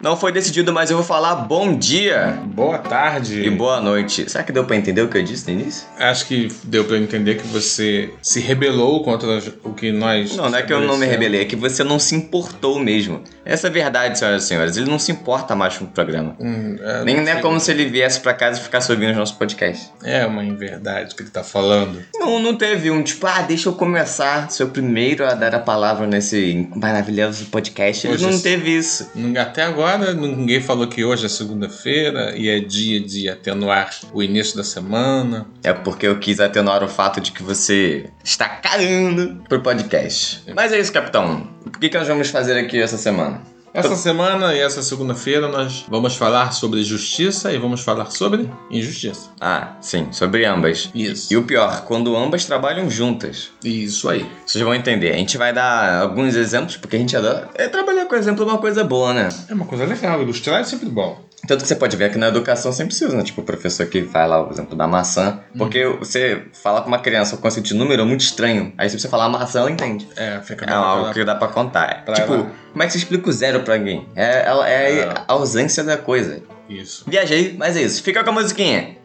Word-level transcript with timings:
Não 0.00 0.16
foi 0.16 0.30
decidido, 0.30 0.72
mas 0.72 0.90
eu 0.90 0.96
vou 0.96 1.04
falar 1.04 1.34
bom 1.34 1.76
dia 1.76 2.38
Boa 2.54 2.78
tarde. 2.78 3.42
e 3.42 3.50
boa 3.50 3.80
noite. 3.80 4.30
Será 4.30 4.44
que 4.44 4.52
deu 4.52 4.64
pra 4.64 4.76
entender 4.76 5.02
o 5.02 5.08
que 5.08 5.18
eu 5.18 5.24
disse 5.24 5.52
no 5.52 5.60
início? 5.60 5.88
Acho 5.98 6.24
que 6.24 6.46
deu 6.62 6.84
pra 6.84 6.96
entender 6.96 7.34
que 7.34 7.44
você 7.48 8.08
se 8.22 8.38
rebelou 8.38 9.02
contra 9.02 9.42
o 9.64 9.74
que 9.74 9.90
nós. 9.90 10.36
Não, 10.36 10.48
não 10.48 10.56
é 10.56 10.62
que 10.62 10.72
eu 10.72 10.80
não 10.80 10.96
me 10.96 11.04
rebelei, 11.04 11.40
é 11.40 11.44
que 11.44 11.56
você 11.56 11.82
não 11.82 11.98
se 11.98 12.14
importou 12.14 12.78
mesmo. 12.78 13.24
Essa 13.44 13.66
é 13.66 13.70
a 13.70 13.72
verdade, 13.72 14.16
senhoras 14.16 14.44
e 14.44 14.46
senhores. 14.46 14.76
Ele 14.76 14.88
não 14.88 15.00
se 15.00 15.10
importa 15.10 15.56
mais 15.56 15.76
com 15.76 15.84
o 15.84 15.88
programa. 15.88 16.36
Hum, 16.38 16.76
é, 16.80 17.04
Nem 17.04 17.28
é 17.28 17.40
como 17.40 17.58
se 17.58 17.72
ele 17.72 17.86
viesse 17.86 18.20
pra 18.20 18.32
casa 18.32 18.60
e 18.60 18.62
ficasse 18.62 18.92
ouvindo 18.92 19.10
os 19.10 19.16
nossos 19.16 19.34
podcasts. 19.34 19.92
É 20.04 20.24
uma 20.24 20.44
inverdade 20.44 21.12
que 21.16 21.22
ele 21.24 21.30
tá 21.30 21.42
falando. 21.42 22.04
Não, 22.14 22.38
não 22.38 22.54
teve 22.54 22.88
um 22.88 23.02
tipo, 23.02 23.26
ah, 23.26 23.42
deixa 23.42 23.68
eu 23.68 23.72
começar, 23.72 24.48
ser 24.48 24.62
o 24.62 24.68
primeiro 24.68 25.26
a 25.26 25.34
dar 25.34 25.56
a 25.56 25.58
palavra 25.58 26.06
nesse 26.06 26.68
maravilhoso 26.76 27.46
podcast. 27.46 28.06
Ele 28.06 28.14
Hoje 28.14 28.30
não 28.30 28.40
teve 28.40 28.76
isso. 28.76 29.10
Até 29.36 29.64
agora, 29.64 29.87
ninguém 29.96 30.60
falou 30.60 30.86
que 30.86 31.04
hoje 31.04 31.26
é 31.26 31.28
segunda-feira 31.28 32.36
e 32.36 32.48
é 32.48 32.60
dia 32.60 33.00
de 33.00 33.28
atenuar 33.28 33.90
o 34.12 34.22
início 34.22 34.56
da 34.56 34.64
semana. 34.64 35.46
É 35.62 35.72
porque 35.72 36.06
eu 36.06 36.18
quis 36.18 36.40
atenuar 36.40 36.82
o 36.82 36.88
fato 36.88 37.20
de 37.20 37.32
que 37.32 37.42
você 37.42 38.10
está 38.22 38.48
cagando 38.48 39.42
pro 39.48 39.60
podcast. 39.60 40.42
Mas 40.54 40.72
é 40.72 40.80
isso, 40.80 40.92
capitão. 40.92 41.48
O 41.64 41.70
que, 41.70 41.88
que 41.88 41.96
nós 41.96 42.08
vamos 42.08 42.28
fazer 42.28 42.58
aqui 42.58 42.80
essa 42.80 42.98
semana? 42.98 43.40
Essa 43.72 43.96
semana 43.96 44.54
e 44.54 44.60
essa 44.60 44.82
segunda-feira 44.82 45.48
nós 45.48 45.84
vamos 45.88 46.16
falar 46.16 46.52
sobre 46.52 46.82
justiça 46.82 47.52
e 47.52 47.58
vamos 47.58 47.80
falar 47.80 48.10
sobre 48.10 48.50
injustiça. 48.70 49.30
Ah, 49.40 49.76
sim, 49.80 50.08
sobre 50.12 50.44
ambas. 50.44 50.90
Isso. 50.94 51.32
E 51.32 51.36
o 51.36 51.44
pior, 51.44 51.84
quando 51.84 52.16
ambas 52.16 52.44
trabalham 52.44 52.90
juntas. 52.90 53.50
Isso 53.62 54.08
aí. 54.08 54.28
Vocês 54.46 54.64
vão 54.64 54.74
entender. 54.74 55.12
A 55.12 55.16
gente 55.16 55.36
vai 55.36 55.52
dar 55.52 56.02
alguns 56.02 56.34
exemplos, 56.34 56.76
porque 56.76 56.96
a 56.96 56.98
gente 56.98 57.16
adora. 57.16 57.48
É, 57.54 57.68
trabalhar 57.68 58.06
com 58.06 58.16
exemplo 58.16 58.42
é 58.44 58.46
uma 58.46 58.58
coisa 58.58 58.82
boa, 58.84 59.12
né? 59.12 59.28
É 59.48 59.54
uma 59.54 59.66
coisa 59.66 59.84
legal, 59.84 60.20
ilustrar 60.22 60.60
é 60.60 60.64
sempre 60.64 60.88
bom. 60.88 61.27
Tanto 61.48 61.62
que 61.62 61.68
você 61.68 61.74
pode 61.74 61.96
ver 61.96 62.12
que 62.12 62.18
na 62.18 62.28
educação 62.28 62.70
sempre 62.72 62.94
precisa, 62.94 63.16
né? 63.16 63.22
Tipo, 63.24 63.40
o 63.40 63.44
professor 63.44 63.86
que 63.86 64.02
faz 64.04 64.28
lá 64.28 64.46
o 64.46 64.52
exemplo 64.52 64.76
da 64.76 64.86
maçã. 64.86 65.40
Porque 65.56 65.82
você 65.98 66.42
fala 66.62 66.82
com 66.82 66.88
uma 66.88 66.98
criança 66.98 67.36
o 67.36 67.38
conceito 67.38 67.64
de 67.64 67.74
número 67.74 68.02
é 68.02 68.04
muito 68.04 68.20
estranho. 68.20 68.70
Aí 68.76 68.90
se 68.90 68.98
você 69.00 69.08
falar 69.08 69.30
maçã, 69.30 69.60
ela 69.60 69.70
entende. 69.70 70.06
É, 70.14 70.40
fica 70.42 70.66
É 70.66 70.72
algo 70.74 71.10
que 71.10 71.24
dá 71.24 71.34
pra 71.34 71.48
contar. 71.48 72.04
Pra 72.04 72.14
tipo, 72.16 72.34
ela- 72.34 72.50
como 72.70 72.82
é 72.82 72.86
que 72.86 72.92
você 72.92 72.98
explica 72.98 73.30
o 73.30 73.32
zero 73.32 73.60
pra 73.60 73.74
alguém? 73.76 74.06
É, 74.14 74.44
ela- 74.46 74.68
é 74.68 74.98
É. 74.98 75.08
a 75.26 75.32
ausência 75.32 75.82
da 75.82 75.96
coisa. 75.96 76.42
Isso. 76.68 77.04
Viajei, 77.08 77.56
mas 77.58 77.78
é 77.78 77.82
isso. 77.82 78.02
Fica 78.02 78.22
com 78.22 78.28
a 78.28 78.32
musiquinha. 78.34 78.98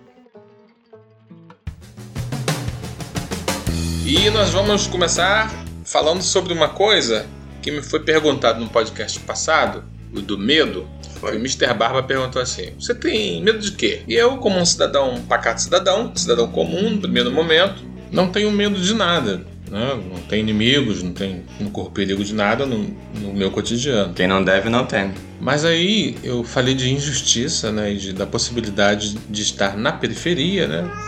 E 4.05 4.29
nós 4.31 4.49
vamos 4.49 4.85
começar 4.85 5.49
falando 5.85 6.21
sobre 6.21 6.51
uma 6.53 6.67
coisa 6.67 7.25
que 7.61 7.71
me 7.71 7.81
foi 7.81 8.01
perguntado 8.01 8.59
no 8.59 8.67
podcast 8.69 9.17
passado, 9.21 9.83
o 10.13 10.19
do 10.21 10.37
medo. 10.37 10.85
Foi. 11.23 11.37
O 11.37 11.39
Mr. 11.39 11.73
Barba 11.73 12.03
perguntou 12.03 12.41
assim: 12.41 12.71
Você 12.77 12.93
tem 12.93 13.41
medo 13.41 13.59
de 13.59 13.71
quê? 13.71 14.01
E 14.05 14.13
eu, 14.13 14.35
como 14.37 14.59
um 14.59 14.65
cidadão, 14.65 15.13
um 15.13 15.21
pacato 15.21 15.61
cidadão, 15.61 16.11
cidadão 16.13 16.49
comum, 16.49 16.89
no 16.89 16.97
primeiro 16.99 17.31
momento, 17.31 17.81
não 18.11 18.27
tenho 18.27 18.51
medo 18.51 18.77
de 18.77 18.93
nada. 18.93 19.37
Né? 19.71 20.03
Não 20.11 20.19
tem 20.23 20.41
inimigos, 20.41 21.01
não, 21.01 21.13
tem, 21.13 21.43
não 21.61 21.69
corro 21.69 21.89
perigo 21.91 22.23
de 22.23 22.33
nada 22.35 22.65
no, 22.65 22.93
no 23.15 23.33
meu 23.33 23.49
cotidiano. 23.49 24.13
Quem 24.13 24.27
não 24.27 24.43
deve, 24.43 24.69
não 24.69 24.85
tem. 24.85 25.13
Mas 25.39 25.63
aí 25.63 26.17
eu 26.21 26.43
falei 26.43 26.75
de 26.75 26.91
injustiça, 26.91 27.71
né? 27.71 27.93
E 27.93 27.97
de, 27.97 28.13
da 28.13 28.27
possibilidade 28.27 29.15
de 29.29 29.41
estar 29.41 29.77
na 29.77 29.93
periferia, 29.93 30.67
né? 30.67 30.91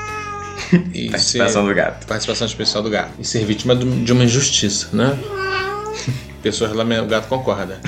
E 0.93 1.09
Participação 1.09 1.67
do 1.67 1.73
gato. 1.75 2.07
participação 2.07 2.47
especial 2.47 2.81
do 2.81 2.89
gato. 2.89 3.11
E 3.19 3.25
ser 3.25 3.45
vítima 3.45 3.75
de 3.75 4.13
uma 4.13 4.23
injustiça, 4.23 4.87
né? 4.93 5.19
Pessoas 6.45 6.71
o 7.01 7.07
gato 7.07 7.27
concorda. 7.27 7.79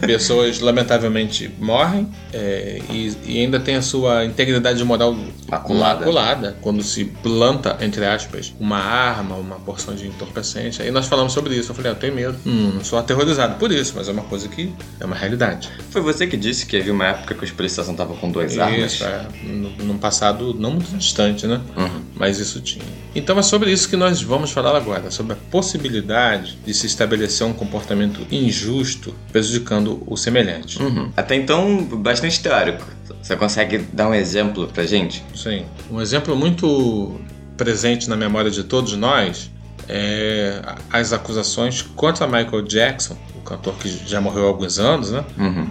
Pessoas 0.00 0.58
lamentavelmente 0.60 1.50
morrem 1.58 2.08
é, 2.32 2.80
e, 2.90 3.12
e 3.26 3.40
ainda 3.40 3.60
tem 3.60 3.76
a 3.76 3.82
sua 3.82 4.24
integridade 4.24 4.82
moral 4.82 5.14
Maculada. 5.48 6.00
maculada 6.00 6.56
quando 6.60 6.82
se 6.82 7.04
planta, 7.04 7.76
entre 7.80 8.04
aspas, 8.04 8.54
uma 8.58 8.78
arma, 8.78 9.36
uma 9.36 9.56
porção 9.56 9.94
de 9.94 10.06
entorpecente. 10.06 10.82
Aí 10.82 10.90
nós 10.90 11.06
falamos 11.06 11.32
sobre 11.32 11.54
isso. 11.54 11.70
Eu 11.70 11.74
falei, 11.74 11.92
ah, 11.92 11.94
eu 11.94 11.98
tenho 11.98 12.14
medo. 12.14 12.36
Hum, 12.46 12.72
não 12.74 12.84
sou 12.84 12.98
aterrorizado 12.98 13.56
por 13.56 13.70
isso, 13.72 13.94
mas 13.96 14.08
é 14.08 14.12
uma 14.12 14.22
coisa 14.22 14.48
que 14.48 14.72
é 15.00 15.04
uma 15.04 15.16
realidade. 15.16 15.70
Foi 15.90 16.00
você 16.00 16.26
que 16.26 16.36
disse 16.36 16.66
que 16.66 16.76
havia 16.76 16.92
uma 16.92 17.06
época 17.06 17.34
que 17.34 17.44
os 17.44 17.50
policiais 17.50 17.88
estavam 17.88 18.16
com 18.16 18.30
duas 18.30 18.58
armas? 18.58 18.94
Isso, 18.94 19.04
é, 19.04 19.26
num 19.42 19.98
passado 19.98 20.54
não 20.54 20.72
muito 20.72 20.90
distante, 20.96 21.46
né? 21.46 21.60
Uhum. 21.76 22.02
Mas 22.14 22.38
isso 22.38 22.60
tinha. 22.60 22.84
Então 23.14 23.38
é 23.38 23.42
sobre 23.42 23.72
isso 23.72 23.88
que 23.88 23.96
nós 23.96 24.22
vamos 24.22 24.50
falar 24.50 24.76
agora, 24.76 25.10
sobre 25.10 25.32
a 25.32 25.36
possibilidade 25.50 26.58
de 26.64 26.74
se 26.74 26.86
estabelecer 26.86 27.46
um 27.46 27.52
comportamento 27.52 28.26
injusto 28.30 29.14
prejudicando 29.32 30.02
o 30.06 30.16
semelhante. 30.16 30.82
Uhum. 30.82 31.10
Até 31.16 31.34
então, 31.34 31.82
bastante 31.84 32.42
teórico. 32.42 32.84
Você 33.26 33.34
consegue 33.34 33.78
dar 33.92 34.08
um 34.08 34.14
exemplo 34.14 34.68
pra 34.68 34.86
gente? 34.86 35.24
Sim. 35.34 35.64
Um 35.90 36.00
exemplo 36.00 36.36
muito 36.36 37.20
presente 37.56 38.08
na 38.08 38.14
memória 38.14 38.52
de 38.52 38.62
todos 38.62 38.96
nós 38.96 39.50
é 39.88 40.62
as 40.92 41.12
acusações 41.12 41.82
contra 41.82 42.24
Michael 42.24 42.62
Jackson, 42.62 43.16
o 43.34 43.40
cantor 43.40 43.74
que 43.78 43.88
já 44.06 44.20
morreu 44.20 44.44
há 44.44 44.46
alguns 44.46 44.78
anos, 44.78 45.10
né? 45.10 45.24
Uhum. 45.36 45.68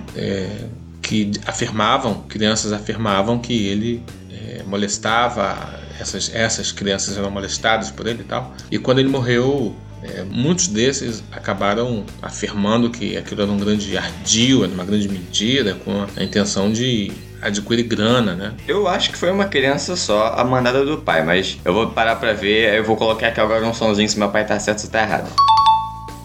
que 1.02 1.32
afirmavam, 1.46 2.24
crianças 2.28 2.74
afirmavam 2.74 3.40
que 3.40 3.68
ele 3.68 4.04
é, 4.34 4.64
molestava, 4.64 5.80
essas, 5.98 6.30
essas 6.34 6.74
crianças 6.74 7.18
eram 7.18 7.32
molestadas 7.32 7.90
por 7.90 8.06
ele 8.06 8.20
e 8.22 8.26
tal. 8.26 8.54
E 8.70 8.78
quando 8.78 9.00
ele 9.00 9.08
morreu, 9.08 9.74
é, 10.04 10.24
muitos 10.24 10.68
desses 10.68 11.24
acabaram 11.32 12.06
afirmando 12.22 12.90
que 12.90 13.18
aquilo 13.18 13.42
era 13.42 13.52
um 13.52 13.58
grande 13.58 13.98
ardil, 13.98 14.64
era 14.64 14.74
uma 14.74 14.86
grande 14.86 15.08
mentira, 15.10 15.76
com 15.84 16.06
a 16.16 16.24
intenção 16.24 16.72
de 16.72 17.12
adquirir 17.42 17.84
grana, 17.84 18.34
né? 18.36 18.54
Eu 18.68 18.88
acho 18.88 19.12
que 19.12 19.18
foi 19.18 19.32
uma 19.32 19.46
criança 19.46 19.96
só, 19.96 20.34
a 20.36 20.44
mandada 20.44 20.84
do 20.86 20.98
pai, 20.98 21.24
mas 21.24 21.58
eu 21.64 21.74
vou 21.74 21.88
parar 21.90 22.16
pra 22.16 22.34
ver, 22.34 22.74
eu 22.76 22.84
vou 22.84 22.96
colocar 22.96 23.28
aqui 23.28 23.40
agora 23.40 23.66
um 23.66 23.74
somzinho 23.74 24.10
se 24.10 24.18
meu 24.18 24.30
pai 24.30 24.46
tá 24.46 24.60
certo 24.60 24.80
ou 24.80 24.86
se 24.86 24.92
tá 24.92 25.02
errado. 25.04 25.30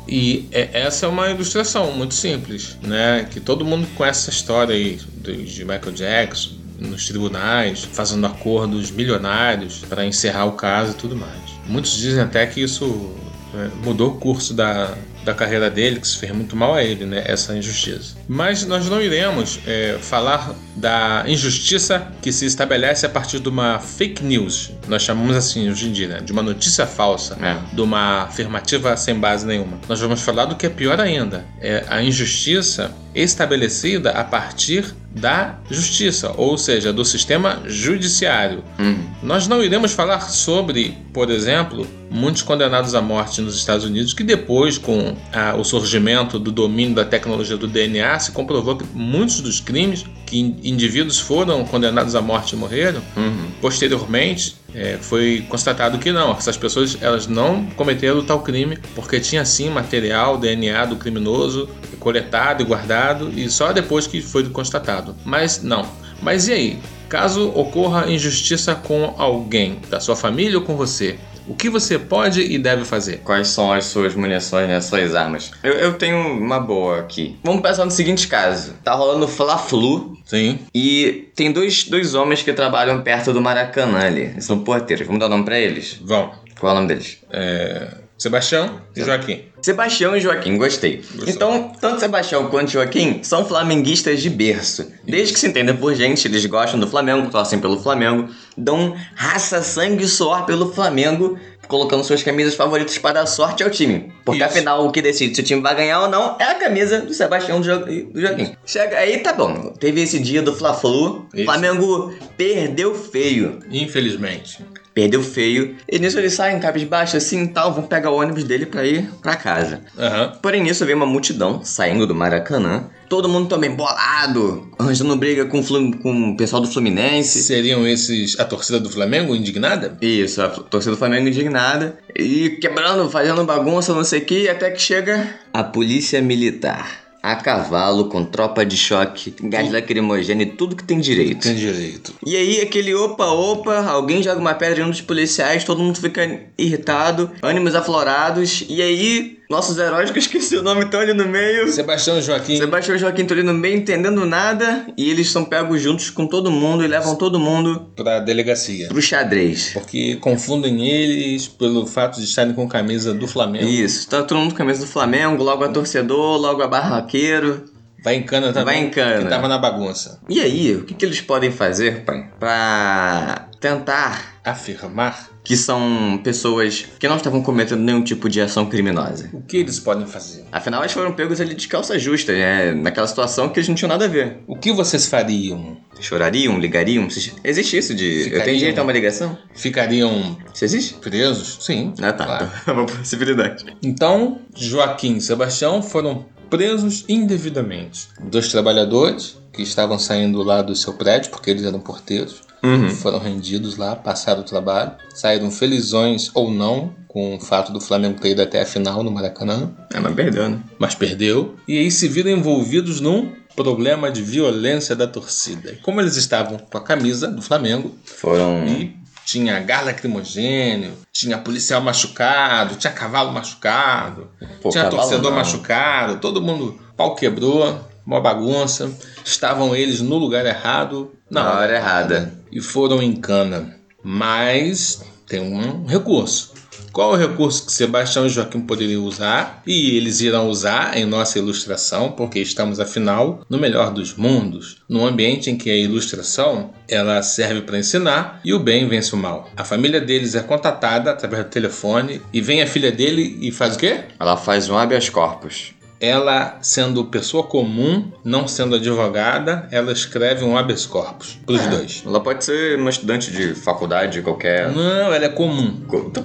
E 0.09 0.49
é- 0.51 0.71
essa 0.73 1.07
é 1.07 1.09
uma 1.09 1.31
ilustração 1.31 1.93
muito 1.93 2.15
simples, 2.15 2.77
né? 2.83 3.29
Que 3.31 3.39
todo 3.39 3.65
mundo 3.65 3.87
conhece 3.95 4.23
essa 4.23 4.31
história 4.31 4.75
aí 4.75 4.99
de 5.23 5.45
de 5.45 5.65
Michael 5.65 5.93
Jackson 5.93 6.51
nos 6.79 7.07
tribunais, 7.07 7.85
fazendo 7.85 8.27
acordos 8.27 8.91
milionários 8.91 9.85
para 9.89 10.05
encerrar 10.05 10.47
o 10.47 10.53
caso 10.53 10.93
e 10.93 10.95
tudo 10.95 11.15
mais. 11.15 11.39
Muitos 11.67 11.93
dizem 11.97 12.23
até 12.23 12.47
que 12.47 12.61
isso 12.63 13.15
né, 13.53 13.71
mudou 13.85 14.11
o 14.11 14.15
curso 14.17 14.55
da, 14.55 14.95
da 15.25 15.35
carreira 15.35 15.71
dele, 15.71 16.01
que 16.01 16.07
isso 16.07 16.19
fez 16.19 16.33
muito 16.33 16.55
mal 16.57 16.75
a 16.75 16.83
ele, 16.83 17.05
né? 17.05 17.23
Essa 17.27 17.57
injustiça. 17.57 18.17
Mas 18.29 18.65
nós 18.67 18.89
não 18.89 19.01
iremos 19.01 19.59
é, 19.67 19.99
falar 20.01 20.55
da 20.77 21.25
injustiça 21.27 22.07
que 22.23 22.33
se 22.33 22.47
estabelece 22.47 23.05
a 23.05 23.09
partir 23.09 23.41
de 23.41 23.49
uma 23.49 23.79
fake 23.79 24.23
news. 24.25 24.71
Nós 24.89 25.03
chamamos 25.03 25.37
assim 25.37 25.69
hoje 25.71 25.89
em 25.89 25.93
dia, 25.93 26.09
né? 26.09 26.21
De 26.21 26.33
uma 26.33 26.43
notícia 26.43 26.87
falsa 26.87 27.37
É. 27.41 27.57
de 27.75 27.81
uma 27.81 28.23
afirmativa 28.23 28.97
sem 28.97 29.15
base 29.15 29.47
nenhuma. 29.47 29.79
Nós 29.89 30.01
vamos 30.01 30.21
falar 30.23 30.47
do 30.47 30.57
que 30.57 30.67
é 30.67 30.71
pior 30.71 31.01
ainda: 31.01 31.45
é 31.61 31.85
a 31.89 32.03
injustiça 32.03 32.93
estabelecida 33.15 34.11
a 34.11 34.25
partir 34.25 34.95
da 35.11 35.59
justiça, 35.69 36.33
ou 36.37 36.57
seja, 36.57 36.93
do 36.93 37.05
sistema 37.05 37.63
judiciário. 37.67 38.63
Uhum. 38.79 39.05
Nós 39.23 39.49
não 39.49 39.63
iremos 39.63 39.93
falar 39.93 40.21
sobre, 40.31 40.97
por 41.13 41.31
exemplo, 41.31 41.87
muitos 42.11 42.43
condenados 42.43 42.95
à 42.95 43.03
morte 43.03 43.41
nos 43.41 43.57
Estados 43.57 43.85
Unidos 43.85 44.15
que 44.15 44.23
depois, 44.23 44.79
com 44.79 45.17
ah, 45.33 45.57
o 45.57 45.65
surgimento 45.65 46.39
do 46.39 46.53
domínio 46.53 46.95
da 46.95 47.05
tecnologia 47.05 47.57
do 47.57 47.67
DNA, 47.67 48.21
se 48.21 48.33
comprovou 48.33 48.77
que 48.77 48.85
muitos 48.95 49.41
dos 49.41 49.61
crimes 49.61 50.05
que 50.31 50.39
in- 50.39 50.57
indivíduos 50.63 51.19
foram 51.19 51.65
condenados 51.65 52.15
à 52.15 52.21
morte 52.23 52.53
e 52.53 52.57
morreram, 52.57 53.03
Uhum. 53.17 53.49
Posteriormente, 53.61 54.55
é, 54.75 54.99
foi 55.01 55.45
constatado 55.49 55.99
que 55.99 56.13
não, 56.13 56.33
essas 56.33 56.57
pessoas 56.57 56.97
elas 57.01 57.27
não 57.27 57.65
cometeram 57.77 58.23
tal 58.25 58.41
crime 58.41 58.79
porque 58.95 59.19
tinha 59.19 59.45
sim 59.45 59.69
material, 59.69 60.39
DNA 60.39 60.85
do 60.87 60.97
criminoso 60.97 61.69
coletado 61.99 62.63
e 62.63 62.65
guardado 62.65 63.31
e 63.37 63.51
só 63.51 63.73
depois 63.73 64.07
que 64.07 64.23
foi 64.23 64.49
constatado. 64.49 65.15
Mas 65.25 65.63
não. 65.63 65.85
Mas 66.23 66.47
e 66.49 66.53
aí? 66.53 66.79
Caso 67.09 67.49
ocorra 67.57 68.09
injustiça 68.11 68.75
com 68.75 69.15
alguém 69.19 69.79
da 69.91 69.99
sua 69.99 70.15
família 70.15 70.59
ou 70.59 70.65
com 70.65 70.77
você, 70.77 71.19
o 71.51 71.55
que 71.57 71.69
você 71.69 71.99
pode 71.99 72.41
e 72.41 72.59
deve 72.59 72.85
fazer? 72.85 73.19
Quais 73.25 73.49
são 73.49 73.73
as 73.73 73.87
suas 73.87 74.15
munições, 74.15 74.69
né? 74.69 74.81
Suas 74.81 75.15
armas? 75.15 75.51
Eu, 75.63 75.73
eu 75.73 75.95
tenho 75.95 76.17
uma 76.17 76.61
boa 76.61 77.01
aqui. 77.01 77.37
Vamos 77.43 77.61
pensar 77.61 77.85
no 77.85 77.91
seguinte 77.91 78.29
caso. 78.29 78.75
Tá 78.85 78.95
rolando 78.95 79.27
Fla-Flu 79.27 80.17
Sim. 80.25 80.61
e 80.73 81.29
tem 81.35 81.51
dois, 81.51 81.85
dois 81.85 82.15
homens 82.15 82.43
que 82.43 82.53
trabalham 82.53 83.03
perto 83.03 83.33
do 83.33 83.41
Maracanã 83.41 83.99
ali. 83.99 84.23
Eles 84.23 84.45
são 84.45 84.61
porteiros. 84.61 85.07
Vamos 85.07 85.21
dar 85.21 85.29
nome 85.29 85.45
pra 85.45 85.59
eles? 85.59 85.99
Vão. 86.05 86.31
Qual 86.59 86.71
é 86.71 86.73
o 86.73 86.77
nome 86.77 86.89
deles? 86.89 87.19
É, 87.33 87.95
Sebastião 88.21 88.83
e 88.95 89.03
Joaquim. 89.03 89.45
Sebastião 89.63 90.15
e 90.15 90.21
Joaquim, 90.21 90.59
gostei. 90.59 91.03
Então, 91.27 91.73
tanto 91.81 92.01
Sebastião 92.01 92.49
quanto 92.51 92.71
Joaquim 92.71 93.21
são 93.23 93.47
flamenguistas 93.47 94.21
de 94.21 94.29
berço. 94.29 94.93
Desde 95.05 95.33
que 95.33 95.41
se 95.41 95.47
entenda 95.47 95.73
por 95.73 95.95
gente, 95.95 96.29
eles 96.29 96.45
gostam 96.45 96.79
do 96.79 96.87
Flamengo, 96.87 97.31
torcem 97.31 97.59
pelo 97.59 97.81
Flamengo, 97.83 98.29
dão 98.57 98.95
raça, 99.15 99.63
sangue 99.63 100.05
e 100.05 100.09
suor 100.09 100.45
pelo 100.45 100.71
Flamengo 100.71 101.39
colocando 101.67 102.03
suas 102.03 102.21
camisas 102.21 102.57
favoritas 102.57 102.99
para 102.99 103.21
dar 103.21 103.27
sorte 103.27 103.63
ao 103.63 103.71
time. 103.71 104.13
Porque 104.25 104.43
Isso. 104.43 104.51
afinal, 104.51 104.85
o 104.85 104.91
que 104.91 105.01
decide 105.01 105.37
se 105.37 105.41
o 105.41 105.45
time 105.45 105.63
vai 105.63 105.73
ganhar 105.77 106.01
ou 106.01 106.09
não 106.09 106.37
é 106.41 106.43
a 106.45 106.57
camisa 106.57 107.01
do 107.01 107.15
Sebastião 107.15 107.63
Jo- 107.63 107.79
do 108.13 108.21
Joaquim. 108.21 108.57
Chega 108.67 108.99
aí, 108.99 109.19
tá 109.19 109.33
bom. 109.33 109.73
Teve 109.79 110.03
esse 110.03 110.19
dia 110.19 110.43
do 110.43 110.53
Fla-Flu. 110.53 111.29
Flamengo 111.45 112.13
perdeu 112.37 112.93
feio. 112.93 113.61
Infelizmente. 113.71 114.59
Perdeu 114.95 115.23
feio. 115.23 115.77
E 115.91 115.99
nisso 115.99 116.19
eles 116.19 116.35
saem 116.35 116.59
cabisbaixo 116.59 117.17
assim 117.17 117.45
e 117.45 117.49
tal, 117.49 117.73
vão 117.73 117.85
pegar 117.85 118.11
o 118.11 118.17
ônibus 118.17 118.45
dele 118.45 118.67
pra 118.67 118.85
ir 118.85 119.09
pra 119.23 119.37
casa. 119.37 119.83
Aham. 119.99 120.33
Porém, 120.43 120.63
nisso 120.63 120.85
veio 120.85 120.97
uma 120.97 121.07
multidão 121.07 121.61
saindo 121.65 122.07
do 122.07 122.15
Maracanã. 122.15 122.85
Todo 123.09 123.29
mundo 123.29 123.49
também 123.49 123.75
bolado, 123.75 124.71
arranjando 124.79 125.17
briga 125.17 125.45
com, 125.45 125.61
com 125.99 126.31
o 126.31 126.37
pessoal 126.37 126.63
do 126.63 126.69
Fluminense. 126.69 127.43
Seriam 127.43 127.85
esses 127.87 128.39
a 128.39 128.45
torcida 128.45 128.79
do 128.79 128.89
Flamengo 128.89 129.35
indignada? 129.35 129.99
Isso, 130.01 130.41
a 130.41 130.49
torcida 130.49 130.93
do 130.93 130.99
Flamengo 130.99 131.27
indignada. 131.27 131.99
E 132.15 132.51
quebrando, 132.61 133.11
fazendo 133.11 133.45
bagunça, 133.45 133.93
não 133.93 134.05
sei 134.05 134.21
o 134.21 134.25
que, 134.25 134.49
até 134.49 134.71
que 134.71 134.81
chega 134.81 135.35
a 135.53 135.65
polícia 135.65 136.23
militar. 136.23 137.10
A 137.23 137.37
cavalo, 137.37 138.07
com 138.07 138.25
tropa 138.25 138.65
de 138.65 138.77
choque, 138.77 139.35
gás 139.43 139.71
lacrimogêneo 139.71 140.47
e 140.47 140.51
tudo 140.53 140.75
que 140.75 140.85
tem 140.85 141.01
direito. 141.01 141.43
Tem 141.43 141.55
direito. 141.55 142.15
E 142.25 142.37
aí, 142.37 142.61
aquele 142.61 142.95
opa-opa, 142.95 143.85
alguém 143.87 144.23
joga 144.23 144.41
uma 144.41 144.55
pedra 144.55 144.81
em 144.81 144.85
um 144.85 144.91
dos 144.91 145.03
policiais, 145.03 145.65
todo 145.65 145.83
mundo 145.83 146.01
fica 146.01 146.41
irritado, 146.57 147.31
ânimos 147.43 147.75
aflorados. 147.75 148.65
E 148.69 148.81
aí, 148.81 149.40
nossos 149.51 149.77
heróis, 149.79 150.11
que 150.11 150.19
eu 150.19 150.23
esqueci 150.23 150.57
o 150.57 150.63
nome, 150.63 150.85
estão 150.85 151.01
ali 151.01 151.13
no 151.13 151.27
meio. 151.27 151.71
Sebastião 151.73 152.19
e 152.19 152.23
Joaquim. 152.23 152.57
Sebastião 152.57 152.95
e 152.97 152.99
Joaquim 152.99 153.23
estão 153.23 153.37
ali 153.37 153.45
no 153.45 153.53
meio, 153.53 153.77
entendendo 153.77 154.25
nada. 154.25 154.87
E 154.97 155.11
eles 155.11 155.29
são 155.31 155.45
pegos 155.45 155.83
juntos 155.83 156.09
com 156.09 156.27
todo 156.27 156.51
mundo 156.51 156.85
e 156.85 156.87
levam 156.87 157.17
todo 157.17 157.39
mundo 157.41 157.91
Pra 157.97 158.21
delegacia. 158.21 158.89
pro 158.89 159.03
xadrez. 159.03 159.71
Porque 159.75 160.17
confundem 160.17 160.87
eles 160.89 161.49
pelo 161.49 161.85
fato 161.87 162.19
de 162.21 162.25
estarem 162.25 162.55
com 162.55 162.69
camisa 162.69 163.13
do 163.13 163.27
Flamengo. 163.27 163.67
Isso, 163.67 164.09
tá 164.09 164.23
todo 164.23 164.39
mundo 164.39 164.53
com 164.53 164.59
camisa 164.59 164.81
do 164.81 164.87
Flamengo, 164.87 165.43
logo 165.43 165.65
a 165.65 165.69
torcedor, 165.69 166.39
logo 166.41 166.63
a 166.63 166.69
barraqueiro. 166.69 167.65
Vai 168.03 168.15
em 168.15 168.23
cana 168.23 168.53
também. 168.53 168.65
Vai 168.65 168.79
em 168.85 168.91
cana. 168.91 169.23
Que 169.25 169.29
tava 169.29 169.47
na 169.49 169.59
bagunça. 169.59 170.21
E 170.29 170.41
aí, 170.41 170.75
o 170.75 170.85
que, 170.85 170.95
que 170.95 171.05
eles 171.05 171.21
podem 171.21 171.51
fazer, 171.51 172.03
pai? 172.05 172.31
Pra 172.41 173.50
tentar 173.61 174.41
Afirmar 174.43 175.29
que 175.45 175.55
são 175.57 176.19
pessoas 176.25 176.87
que 176.99 177.07
não 177.07 177.17
estavam 177.17 177.43
cometendo 177.43 177.81
nenhum 177.81 178.03
tipo 178.03 178.29
de 178.29 178.41
ação 178.41 178.67
criminosa. 178.67 179.29
o 179.33 179.43
que 179.43 179.59
eles 179.59 179.79
podem 179.79 180.07
fazer. 180.07 180.45
Afinal, 180.51 180.81
eles 180.83 180.93
foram 180.93 181.13
pegos 181.13 181.41
ali 181.41 181.55
de 181.55 181.69
calça 181.69 181.99
justa, 181.99 182.33
né? 182.33 182.73
naquela 182.73 183.07
situação 183.07 183.49
que 183.49 183.59
eles 183.59 183.69
não 183.69 183.75
tinham 183.75 183.89
nada 183.89 184.07
a 184.07 184.09
ver. 184.09 184.39
O 184.47 184.57
que 184.57 184.73
vocês 184.73 185.07
fariam? 185.07 185.77
Chorariam, 186.01 186.59
ligariam? 186.59 187.07
Existe 187.45 187.77
isso 187.77 187.95
de. 187.95 188.07
Eu 188.07 188.25
Ficariam. 188.25 188.45
tenho 188.45 188.59
direito 188.59 188.79
a 188.79 188.83
uma 188.83 188.93
ligação? 188.93 189.37
Ficariam 189.55 190.39
Isso 190.55 190.65
existe? 190.65 190.95
presos? 190.95 191.59
Sim. 191.61 191.93
Ah, 192.01 192.13
tá. 192.13 192.25
claro. 192.25 192.51
Então, 192.63 192.63
é 192.75 192.77
uma 192.79 192.87
possibilidade. 192.87 193.65
Então, 193.83 194.41
Joaquim 194.57 195.17
e 195.17 195.21
Sebastião 195.21 195.83
foram 195.83 196.25
presos 196.49 197.05
indevidamente. 197.09 198.09
Dois 198.23 198.49
trabalhadores 198.49 199.39
que 199.53 199.63
estavam 199.63 199.99
saindo 199.99 200.43
lá 200.43 200.63
do 200.63 200.75
seu 200.75 200.95
prédio, 200.95 201.31
porque 201.31 201.51
eles 201.51 201.65
eram 201.65 201.81
porteiros, 201.81 202.41
Uhum. 202.63 202.91
foram 202.91 203.19
rendidos 203.19 203.77
lá, 203.77 203.97
passaram 203.97 204.41
o 204.43 204.45
trabalho, 204.45 204.93
saíram 205.15 205.51
felizões 205.51 206.31
ou 206.35 206.51
não 206.51 206.95
com 207.09 207.35
o 207.37 207.41
fato 207.41 207.73
do 207.73 207.81
Flamengo 207.81 208.21
ter 208.21 208.31
ido 208.31 208.43
até 208.43 208.61
a 208.63 208.67
final 208.67 209.03
no 209.03 209.11
Maracanã, 209.11 209.71
É, 209.93 209.99
mas 209.99 210.15
perdeu, 210.15 210.49
né? 210.49 210.61
mas 210.79 210.95
perdeu. 210.95 211.57
E 211.67 211.79
aí 211.79 211.91
se 211.91 212.07
viram 212.07 212.31
envolvidos 212.31 213.01
num 213.01 213.33
problema 213.57 214.11
de 214.11 214.23
violência 214.23 214.95
da 214.95 215.07
torcida. 215.07 215.73
E 215.73 215.77
como 215.77 216.01
eles 216.01 216.17
estavam 216.17 216.57
com 216.59 216.79
a 216.79 216.81
camisa 216.81 217.27
do 217.29 217.43
Flamengo, 217.43 217.95
Foram. 218.05 218.65
e 218.67 218.95
tinha 219.27 219.59
gás 219.61 219.85
lacrimogênio, 219.87 220.93
tinha 221.13 221.39
policial 221.39 221.81
machucado, 221.81 222.77
tinha 222.77 222.93
cavalo 222.93 223.33
machucado, 223.33 224.29
Pô, 224.63 224.71
tinha 224.71 224.85
cavalo 224.85 225.03
torcedor 225.03 225.31
não. 225.31 225.39
machucado, 225.39 226.19
todo 226.21 226.41
mundo 226.43 226.79
pau 226.97 227.15
quebrou, 227.15 227.79
uma 228.11 228.21
bagunça. 228.21 228.91
Estavam 229.25 229.75
eles 229.75 230.01
no 230.01 230.17
lugar 230.19 230.45
errado, 230.45 231.13
na 231.31 231.45
Na 231.45 231.59
hora 231.59 231.77
errada. 231.77 232.35
e 232.51 232.61
foram 232.61 233.01
em 233.01 233.15
cana. 233.15 233.77
Mas 234.03 235.03
tem 235.29 235.41
um 235.41 235.87
recurso. 235.87 236.59
Qual 236.93 237.13
é 237.15 237.17
o 237.17 237.29
recurso 237.29 237.67
que 237.67 237.73
Sebastião 237.73 238.27
e 238.27 238.29
Joaquim 238.31 238.63
poderiam 238.63 239.05
usar? 239.05 239.63
E 239.65 239.97
eles 239.97 240.21
irão 240.21 240.49
usar 240.49 240.97
em 240.99 241.05
nossa 241.05 241.39
ilustração, 241.39 242.11
porque 242.11 242.41
estamos, 242.41 242.81
afinal, 242.81 243.43
no 243.49 243.59
melhor 243.59 243.93
dos 243.93 244.17
mundos, 244.17 244.79
num 244.89 245.07
ambiente 245.07 245.49
em 245.49 245.57
que 245.57 245.71
a 245.71 245.77
ilustração 245.77 246.71
ela 246.89 247.23
serve 247.23 247.61
para 247.61 247.79
ensinar 247.79 248.41
e 248.45 248.53
o 248.53 248.59
bem 248.59 248.89
vence 248.89 249.15
o 249.15 249.19
mal. 249.19 249.49
A 249.57 249.63
família 249.63 250.01
deles 250.01 250.35
é 250.35 250.41
contatada 250.41 251.13
através 251.13 251.45
do 251.45 251.51
telefone 251.51 252.21
e 252.33 252.41
vem 252.41 252.61
a 252.61 252.67
filha 252.67 252.91
dele 252.91 253.39
e 253.41 253.53
faz 253.53 253.77
o 253.77 253.79
quê? 253.79 254.01
Ela 254.19 254.37
faz 254.37 254.69
um 254.69 254.77
habeas 254.77 255.09
corpus. 255.09 255.73
Ela, 256.01 256.59
sendo 256.63 257.05
pessoa 257.05 257.43
comum, 257.43 258.11
não 258.25 258.49
sendo 258.49 258.77
advogada, 258.77 259.69
ela 259.71 259.93
escreve 259.93 260.45
um 260.45 260.57
habeas 260.57 260.87
corpus 260.87 261.39
para 261.45 261.55
os 261.55 261.67
dois. 261.67 262.03
Ela 262.07 262.21
pode 262.21 262.45
ser 262.45 262.79
uma 262.79 262.89
estudante 262.89 263.31
de 263.31 263.55
faculdade 263.55 264.23
qualquer. 264.23 264.73
Não, 264.73 265.13
ela 265.13 265.25
é 265.27 265.29
comum. 265.29 265.83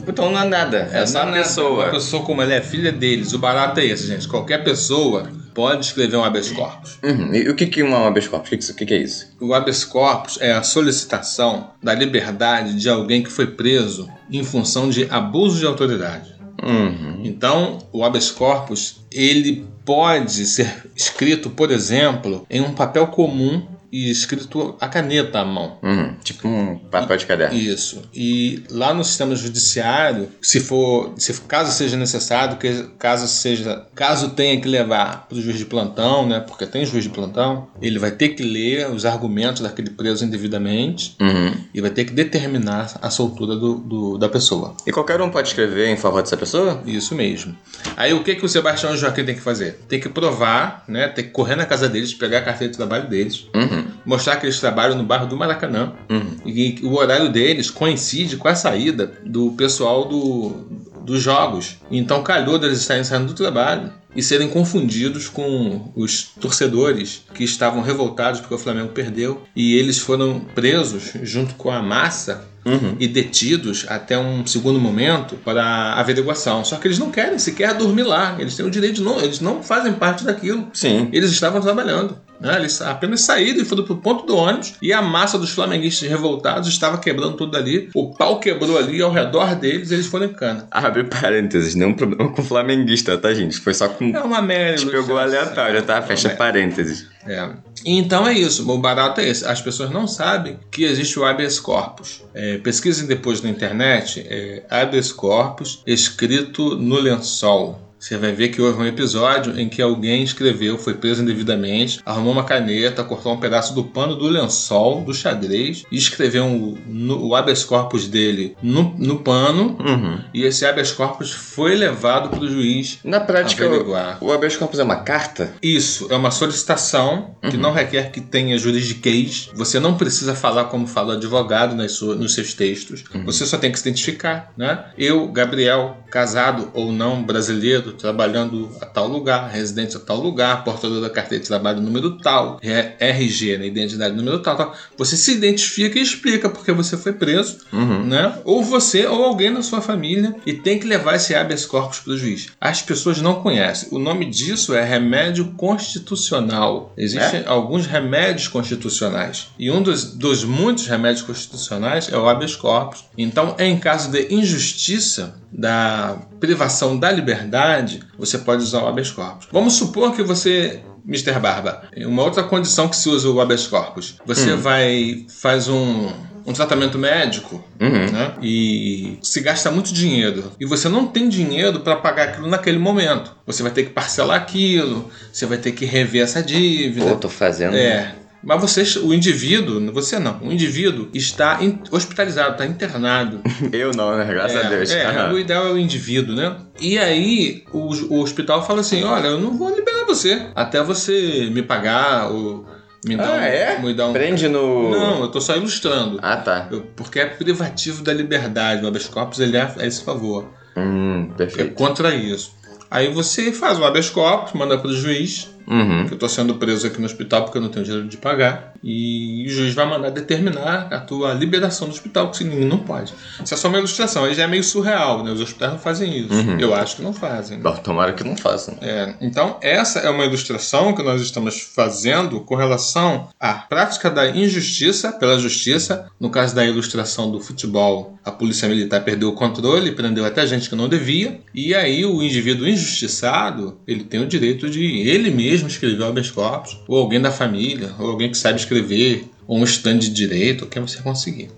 Então 0.08 0.32
não 0.32 0.40
é 0.40 0.48
nada. 0.48 0.90
É 0.94 1.06
só 1.06 1.20
Não 1.20 1.34
uma 1.34 1.38
pessoa. 1.38 1.84
Uma 1.86 1.92
pessoa 1.92 2.24
como 2.24 2.42
ela 2.42 2.54
é 2.54 2.62
filha 2.62 2.92
deles. 2.92 3.34
O 3.34 3.40
barato 3.40 3.80
é 3.82 3.86
esse, 3.86 4.08
gente. 4.08 4.28
Qualquer 4.28 4.64
pessoa 4.64 5.30
pode 5.54 5.86
escrever 5.86 6.18
um 6.18 6.24
habeas 6.24 6.52
corpus. 6.52 7.00
Uhum. 7.04 7.34
E 7.34 7.50
o 7.50 7.56
que, 7.56 7.66
que 7.66 7.82
é 7.82 7.84
um 7.84 8.06
habeas 8.06 8.28
corpus? 8.28 8.50
Que, 8.50 8.72
o 8.72 8.76
que, 8.76 8.86
que 8.86 8.94
é 8.94 8.98
isso? 8.98 9.28
O 9.40 9.54
habeas 9.54 9.84
corpus 9.84 10.38
é 10.42 10.52
a 10.52 10.62
solicitação 10.64 11.72
da 11.82 11.94
liberdade 11.94 12.76
de 12.76 12.90
alguém 12.90 13.24
que 13.24 13.32
foi 13.32 13.48
preso 13.48 14.10
em 14.32 14.44
função 14.44 14.90
de 14.90 15.08
abuso 15.10 15.60
de 15.60 15.66
autoridade. 15.66 16.36
Uhum. 16.66 17.22
Então, 17.24 17.78
o 17.94 18.04
habeas 18.04 18.32
corpus, 18.32 19.06
ele 19.12 19.68
pode 19.86 20.46
ser 20.48 20.90
escrito, 20.96 21.52
por 21.52 21.70
exemplo, 21.70 22.46
em 22.50 22.60
um 22.60 22.74
papel 22.74 23.08
comum 23.08 23.62
e 23.92 24.10
escrito 24.10 24.76
a 24.80 24.88
caneta 24.88 25.40
à 25.40 25.46
mão. 25.46 25.78
Uhum. 25.84 26.16
Tipo 26.24 26.48
um 26.48 26.78
papel 26.78 27.18
de 27.18 27.26
caderno. 27.26 27.58
Isso. 27.58 28.02
E 28.14 28.64
lá 28.70 28.94
no 28.94 29.04
sistema 29.04 29.36
judiciário, 29.36 30.30
se 30.42 30.60
for, 30.60 31.14
se 31.18 31.34
caso 31.42 31.72
seja 31.72 31.96
necessário, 31.98 32.58
que 32.58 32.84
caso 33.00 33.28
seja, 33.28 33.86
caso 33.96 34.30
tenha 34.30 34.60
que 34.60 34.68
levar 34.68 35.28
para 35.28 35.38
o 35.38 35.42
juiz 35.42 35.58
de 35.58 35.66
plantão, 35.66 36.28
né? 36.28 36.40
Porque 36.40 36.66
tem 36.66 36.86
juiz 36.86 37.04
de 37.04 37.10
plantão, 37.10 37.68
ele 37.82 38.00
vai 38.00 38.12
ter 38.12 38.30
que 38.30 38.44
ler 38.44 38.90
os 38.92 39.06
argumentos 39.06 39.62
daquele 39.62 39.90
preso 39.90 40.24
indevidamente 40.26 41.16
Uhum. 41.20 41.54
e 41.74 41.82
vai 41.82 41.90
ter 41.90 42.06
que 42.06 42.14
determinar 42.14 42.98
a 43.02 43.10
soltura 43.10 43.56
do, 43.56 43.76
do- 43.76 44.18
da 44.18 44.30
pessoa. 44.30 44.76
E 44.86 44.92
qualquer 44.92 45.22
um 45.22 45.30
pode 45.30 45.48
escrever 45.50 45.90
em 45.90 45.98
favor 45.98 46.22
dessa 46.22 46.38
pessoa? 46.38 46.82
Isso 46.86 47.16
mesmo. 47.16 47.56
Aí 47.98 48.14
o 48.14 48.24
que 48.24 48.36
que 48.36 48.46
o 48.46 48.50
Sebastião 48.50 48.94
e 48.94 48.98
Joaquim 48.98 49.24
tem 49.26 49.36
que 49.36 49.42
fazer? 49.42 49.80
Tem 49.88 50.00
que 50.00 50.10
provar, 50.10 50.84
né? 50.88 51.08
Tem 51.08 51.24
que 51.26 51.32
correr 51.32 51.56
na 51.56 51.66
casa 51.66 51.88
deles, 51.90 52.14
pegar 52.14 52.40
a 52.40 52.42
carteira 52.42 52.72
de 52.72 52.78
trabalho 52.78 53.10
deles, 53.10 53.46
Uhum. 53.56 53.85
Mostrar 54.06 54.38
que 54.38 54.46
eles 54.46 54.60
trabalham 54.60 54.98
no 54.98 55.04
bairro 55.04 55.28
do 55.28 55.36
Maracanã. 55.38 55.94
Uhum. 56.10 56.38
E 56.46 56.80
o 56.84 56.94
horário 56.96 57.30
deles 57.30 57.70
coincide 57.70 58.38
com 58.38 58.48
a 58.48 58.56
saída 58.56 59.14
do 59.26 59.52
pessoal 59.54 60.06
do, 60.08 60.68
dos 61.02 61.22
jogos. 61.22 61.78
Então 61.92 62.24
calhou 62.24 62.58
deles 62.60 62.80
estarem 62.80 63.04
saindo 63.04 63.28
do 63.28 63.34
trabalho 63.34 63.92
e 64.16 64.24
serem 64.24 64.48
confundidos 64.48 65.28
com 65.28 65.92
os 65.96 66.24
torcedores 66.40 67.24
que 67.34 67.44
estavam 67.44 67.82
revoltados 67.82 68.40
porque 68.40 68.56
o 68.56 68.60
Flamengo 68.60 68.90
perdeu. 68.94 69.42
E 69.56 69.76
eles 69.76 70.00
foram 70.00 70.40
presos 70.40 71.12
junto 71.24 71.56
com 71.56 71.70
a 71.72 71.82
massa 71.82 72.54
Uhum. 72.66 72.96
e 73.00 73.08
detidos 73.08 73.86
até 73.88 74.18
um 74.18 74.44
segundo 74.44 74.80
momento 74.80 75.36
para 75.36 75.94
averiguação. 76.00 76.66
Só 76.66 76.78
que 76.78 76.88
eles 76.88 76.98
não 76.98 77.12
querem 77.12 77.38
sequer 77.38 77.76
dormir 77.76 78.02
lá. 78.02 78.38
Eles 78.40 78.56
têm 78.56 78.66
o 78.66 78.72
direito 78.72 78.96
de 78.96 79.02
não. 79.04 79.20
Eles 79.22 79.40
não 79.40 79.62
fazem 79.62 79.94
parte 79.94 80.24
daquilo. 80.24 80.68
Sim. 80.74 81.08
Eles 81.14 81.30
estavam 81.30 81.62
trabalhando. 81.62 82.18
Né? 82.40 82.56
Eles 82.58 82.82
apenas 82.82 83.22
saíram 83.22 83.62
e 83.62 83.66
foram 83.66 83.84
pro 83.84 83.98
ponto 83.98 84.26
do 84.26 84.36
ônibus 84.36 84.74
e 84.82 84.92
a 84.94 85.02
massa 85.02 85.38
dos 85.38 85.52
flamenguistas 85.52 86.10
revoltados 86.10 86.68
estava 86.70 86.98
quebrando 86.98 87.38
tudo 87.38 87.58
ali. 87.58 87.90
O 87.94 88.14
pau 88.14 88.40
quebrou 88.40 88.78
ali 88.78 89.02
ao 89.02 89.12
redor 89.12 89.56
deles 89.56 89.92
eles 89.92 90.06
foram 90.08 90.26
em 90.26 90.34
cana. 90.34 90.68
Abre 90.72 91.04
parênteses, 91.04 91.76
nenhum 91.76 91.94
problema 91.94 92.32
com 92.32 92.44
flamenguista, 92.44 93.18
tá, 93.18 93.34
gente? 93.34 93.60
Foi 93.60 93.74
só 93.74 93.88
com. 93.88 94.16
É 94.16 94.22
uma 94.22 94.42
merda. 94.42 94.84
A 94.84 94.92
pegou 94.92 95.18
aleatório, 95.18 95.82
tá? 95.84 96.02
Fecha 96.02 96.30
É. 96.30 96.36
parênteses. 96.36 97.08
É. 97.28 97.50
Então 97.84 98.28
é 98.28 98.34
isso, 98.34 98.70
o 98.70 98.78
barato 98.78 99.22
é 99.22 99.28
esse. 99.28 99.46
As 99.46 99.62
pessoas 99.62 99.90
não 99.90 100.08
sabem 100.08 100.60
que 100.72 100.84
existe 100.84 101.20
o 101.20 101.26
habeas 101.26 101.60
corpus. 101.60 102.24
É, 102.34 102.58
pesquisem 102.60 103.08
depois 103.08 103.42
na 103.42 103.50
internet, 103.50 104.26
é, 104.28 104.64
habeas 104.70 105.12
corpus 105.12 105.82
escrito 105.86 106.76
no 106.76 107.00
lençol. 107.00 107.82
Você 108.06 108.18
vai 108.18 108.32
ver 108.34 108.50
que 108.50 108.62
houve 108.62 108.80
um 108.80 108.86
episódio 108.86 109.60
em 109.60 109.68
que 109.68 109.82
alguém 109.82 110.22
escreveu, 110.22 110.78
foi 110.78 110.94
preso 110.94 111.24
indevidamente, 111.24 112.00
arrumou 112.06 112.34
uma 112.34 112.44
caneta, 112.44 113.04
cortou 113.04 113.34
um 113.34 113.40
pedaço 113.40 113.74
do 113.74 113.84
pano 113.84 114.16
do 114.16 114.28
lençol, 114.28 115.04
do 115.04 115.12
xadrez, 115.14 115.84
e 115.92 115.98
escreveu 115.98 116.44
um, 116.46 116.78
no, 116.86 117.26
o 117.28 117.36
habeas 117.36 117.64
corpus 117.64 118.08
dele 118.08 118.56
no, 118.62 118.94
no 119.00 119.20
pano, 119.20 119.76
Uhum. 119.80 120.20
e 120.34 120.44
esse 120.44 120.66
habeas 120.68 120.92
corpus 120.92 121.32
foi 121.32 121.76
levado 121.76 122.30
para 122.30 122.42
o 122.44 122.48
juiz 122.48 123.00
Na 123.04 123.20
prática, 123.20 123.66
averiguar. 123.66 124.20
o, 124.22 124.28
o 124.28 124.32
habeas 124.32 124.56
corpus 124.56 124.78
é 124.80 124.84
uma 124.84 124.98
carta? 124.98 125.54
Isso 125.62 126.08
é 126.12 126.16
uma 126.16 126.30
solicitação 126.32 127.36
que 127.50 127.58
não 127.58 127.72
requer 127.74 128.12
que 128.12 128.22
tenha 128.22 128.56
juridiquês. 128.58 129.50
Você 129.56 129.80
não 129.80 129.96
precisa 129.98 130.36
falar 130.36 130.66
como 130.66 130.86
fala 130.88 131.14
o 131.14 131.18
advogado 131.18 131.76
nas 131.76 131.94
sua- 131.94 132.16
nos 132.16 132.34
seus 132.36 132.54
textos. 132.54 133.04
Você 133.26 133.46
só 133.48 133.58
tem 133.58 133.72
que 133.72 133.80
se 133.80 133.88
identificar, 133.88 134.52
né? 134.56 134.86
Eu, 134.98 135.28
Gabriel, 135.30 135.98
casado 136.12 136.70
ou 136.74 136.92
não 136.92 137.24
brasileiro, 137.24 137.95
trabalhando 137.96 138.70
a 138.82 138.86
tal 138.86 139.08
lugar, 139.08 139.50
residente 139.50 139.96
a 139.98 140.00
tal 140.00 140.20
lugar, 140.20 140.64
portador 140.64 141.02
da 141.02 141.10
carteira 141.10 141.42
de 141.42 141.48
trabalho 141.48 141.82
número 141.82 142.18
tal, 142.20 142.60
é 142.62 142.96
RG, 143.00 143.58
né? 143.58 143.68
identidade 143.68 144.16
número 144.16 144.40
tal, 144.40 144.56
tal. 144.56 144.76
Você 144.98 145.16
se 145.18 145.32
identifica 145.34 145.98
e 145.98 146.02
explica 146.02 146.50
porque 146.50 146.72
você 146.72 146.96
foi 146.98 147.14
preso, 147.14 147.58
Uhum. 147.74 148.06
né? 148.06 148.40
Ou 148.44 148.64
você 148.64 149.06
ou 149.06 149.24
alguém 149.24 149.54
da 149.54 149.62
sua 149.62 149.82
família 149.82 150.36
e 150.46 150.54
tem 150.54 150.80
que 150.80 150.88
levar 150.88 151.16
esse 151.16 151.34
habeas 151.36 151.66
corpus 151.66 152.00
para 152.00 152.14
o 152.14 152.18
juiz. 152.18 152.48
As 152.60 152.82
pessoas 152.82 153.22
não 153.22 153.36
conhecem. 153.42 153.90
O 153.92 154.00
nome 154.00 154.26
disso 154.26 154.74
é 154.74 154.84
remédio 154.84 155.54
constitucional. 155.58 156.94
Existem 156.98 157.44
alguns 157.46 157.86
remédios 157.86 158.48
constitucionais 158.48 159.48
e 159.58 159.72
um 159.72 159.82
dos, 159.82 160.14
dos 160.14 160.44
muitos 160.44 160.88
remédios 160.88 161.22
constitucionais 161.26 162.12
é 162.12 162.18
o 162.18 162.28
habeas 162.28 162.56
corpus. 162.56 163.06
Então, 163.18 163.56
em 163.60 163.78
caso 163.78 164.12
de 164.12 164.34
injustiça 164.34 165.36
da 165.52 166.18
privação 166.40 166.98
da 166.98 167.10
liberdade, 167.12 167.85
você 168.18 168.38
pode 168.38 168.64
usar 168.64 168.84
o 168.84 168.88
habeas 168.88 169.12
corpus. 169.12 169.48
Vamos 169.52 169.74
supor 169.74 170.14
que 170.14 170.24
você 170.24 170.82
Mr. 171.08 171.40
Barba, 171.40 171.84
uma 171.98 172.24
outra 172.24 172.44
condição 172.44 172.88
que 172.88 172.96
se 172.96 173.08
usa 173.10 173.30
o 173.30 173.40
habeas 173.40 173.68
corpus. 173.68 174.16
Você 174.26 174.56
vai 174.56 175.26
faz 175.30 175.68
um 175.68 176.10
um 176.48 176.54
tratamento 176.54 176.98
médico 176.98 177.64
Uhum. 177.80 178.12
né? 178.12 178.34
E 178.42 179.18
se 179.22 179.42
gasta 179.42 179.72
muito 179.72 179.92
dinheiro 179.92 180.52
e 180.60 180.66
você 180.66 180.88
não 180.88 181.08
tem 181.08 181.28
dinheiro 181.28 181.80
para 181.80 181.96
pagar 181.96 182.30
aquilo 182.30 182.48
naquele 182.48 182.78
momento. 182.78 183.36
Você 183.46 183.64
vai 183.64 183.72
ter 183.72 183.84
que 183.84 183.90
parcelar 183.90 184.38
aquilo, 184.38 185.10
você 185.34 185.46
vai 185.46 185.58
ter 185.58 185.72
que 185.72 185.86
rever 185.86 186.24
essa 186.24 186.42
dívida. 186.42 187.10
Pô, 187.10 187.16
tô 187.18 187.30
fazendo. 187.30 187.76
É. 187.76 188.16
Mas 188.46 188.62
você, 188.62 189.00
o 189.00 189.12
indivíduo, 189.14 189.92
você 189.92 190.20
não, 190.20 190.38
o 190.40 190.52
indivíduo 190.54 191.10
está 191.14 191.60
hospitalizado, 191.92 192.52
está 192.52 192.66
internado. 192.66 193.42
Eu 193.74 193.92
não, 193.92 194.16
né? 194.16 194.24
Graças 194.26 194.56
é, 194.56 194.66
a 194.66 194.70
Deus. 194.70 194.92
é, 194.92 195.06
Aham. 195.06 195.34
o 195.34 195.40
ideal 195.40 195.68
é 195.68 195.72
o 195.72 195.78
indivíduo, 195.80 196.36
né? 196.36 196.56
E 196.80 196.98
aí 197.00 197.64
o, 197.74 197.90
o 198.14 198.22
hospital 198.22 198.66
fala 198.66 198.82
assim: 198.82 199.04
olha, 199.04 199.28
eu 199.30 199.40
não 199.40 199.58
vou 199.58 199.74
liberar 199.76 200.06
você 200.06 200.48
até 200.54 200.84
você 200.84 201.50
me 201.52 201.64
pagar 201.64 202.30
ou 202.32 202.66
me 203.04 203.16
dar, 203.18 203.28
Ah, 203.30 203.36
um, 203.36 203.40
é? 203.42 203.80
me 203.82 203.94
dar 203.94 204.08
um. 204.08 204.14
Prende 204.14 204.48
no. 204.48 204.92
Não, 204.92 205.22
eu 205.22 205.28
tô 205.30 205.42
só 205.42 205.56
ilustrando. 205.56 206.20
Ah, 206.22 206.38
tá. 206.38 206.68
Eu- 206.72 206.82
Porque 206.96 207.20
é 207.20 207.26
privativo 207.26 208.04
da 208.04 208.14
liberdade. 208.14 208.84
O 208.84 208.88
habeas 208.88 209.08
corpus 209.08 209.40
ele 209.40 209.58
é 209.58 209.62
a 209.80 209.86
esse 209.88 210.04
favor. 210.04 210.46
Hum, 210.78 211.30
É 211.34 211.38
perfeito. 211.38 211.74
contra 211.74 212.14
isso. 212.14 212.54
Aí 212.92 213.12
você 213.12 213.52
faz 213.52 213.80
o 213.80 213.84
habeas 213.86 214.10
corpus, 214.10 214.54
manda 214.54 214.78
para 214.78 214.90
o 214.90 214.94
juiz, 214.94 215.50
Uhum. 215.68 216.06
que 216.06 216.14
eu 216.14 216.16
estou 216.16 216.30
sendo 216.30 216.56
preso 216.56 216.86
aqui 216.88 217.00
no 217.00 217.06
hospital 217.06 217.44
porque 217.44 217.58
eu 217.58 217.62
não 217.62 217.70
tenho 217.70 217.86
dinheiro 217.86 218.08
de 218.08 218.18
pagar. 218.18 218.74
E 218.84 219.46
o 219.48 219.50
juiz 219.50 219.74
vai 219.74 219.86
mandar 219.88 220.12
determinar 220.12 220.88
a 220.92 221.00
tua 221.00 221.34
liberação 221.34 221.88
do 221.88 221.94
hospital, 221.94 222.30
que 222.30 222.44
ninguém 222.44 222.68
não 222.68 222.78
pode. 222.78 223.14
Isso 223.44 223.54
é 223.54 223.58
só 223.58 223.68
uma 223.68 223.78
ilustração. 223.80 224.24
Aí 224.26 224.36
já 224.36 224.44
é 224.44 224.48
meio 224.48 224.64
surreal, 224.64 225.24
né? 225.24 225.32
Os 225.32 225.42
hospitais 225.42 225.72
não 225.72 225.80
fazem 225.80 226.16
isso. 226.20 226.34
Uhum. 226.34 226.60
Eu 226.60 226.74
acho 226.76 226.98
que 226.98 227.02
não 227.02 227.14
fazem. 227.14 227.58
né? 227.58 227.82
Tomara 227.84 228.14
que 228.14 228.24
não 228.24 228.38
façam. 228.38 228.78
É, 228.82 229.16
então, 229.22 229.58
essa 229.62 230.00
é 230.00 230.10
uma 230.10 230.24
ilustração 230.26 230.94
que 230.94 231.02
nós 231.02 231.22
estamos 231.22 231.60
fazendo 231.60 232.42
com 232.42 232.56
relação 232.56 233.28
à 233.40 233.54
prática 233.54 234.10
da 234.10 234.30
injustiça 234.30 235.12
pela 235.14 235.40
justiça. 235.40 236.08
No 236.20 236.30
caso 236.30 236.54
da 236.54 236.64
ilustração 236.66 237.32
do 237.32 237.40
futebol, 237.40 238.20
a 238.24 238.32
polícia 238.32 238.68
militar 238.70 239.04
perdeu 239.04 239.30
o 239.30 239.34
controle, 239.34 239.92
prendeu 239.94 240.26
até 240.26 240.46
gente 240.46 240.70
que 240.70 240.76
não 240.76 240.88
devia. 240.88 241.40
E 241.54 241.74
aí, 241.74 242.06
o 242.06 242.22
indivíduo 242.22 242.68
injustiçado, 242.68 243.80
ele 243.88 244.04
tem 244.04 244.22
o 244.22 244.28
direito 244.28 244.70
de 244.70 244.84
ele 245.08 245.32
mesmo 245.32 245.55
escrever 245.62 246.02
o 246.02 246.06
habeas 246.06 246.32
corpus, 246.32 246.78
ou 246.88 246.98
alguém 246.98 247.22
da 247.22 247.32
família, 247.32 247.94
ou 248.00 248.10
alguém 248.10 248.30
que 248.30 248.38
sabe 248.38 248.60
escrever, 248.60 249.26
ou 249.48 249.58
um 249.58 249.64
stand 249.64 250.00
de 250.00 250.10
direito, 250.10 250.66
o 250.66 250.68
que 250.68 250.80
você 250.80 251.02
conseguir. 251.02 251.50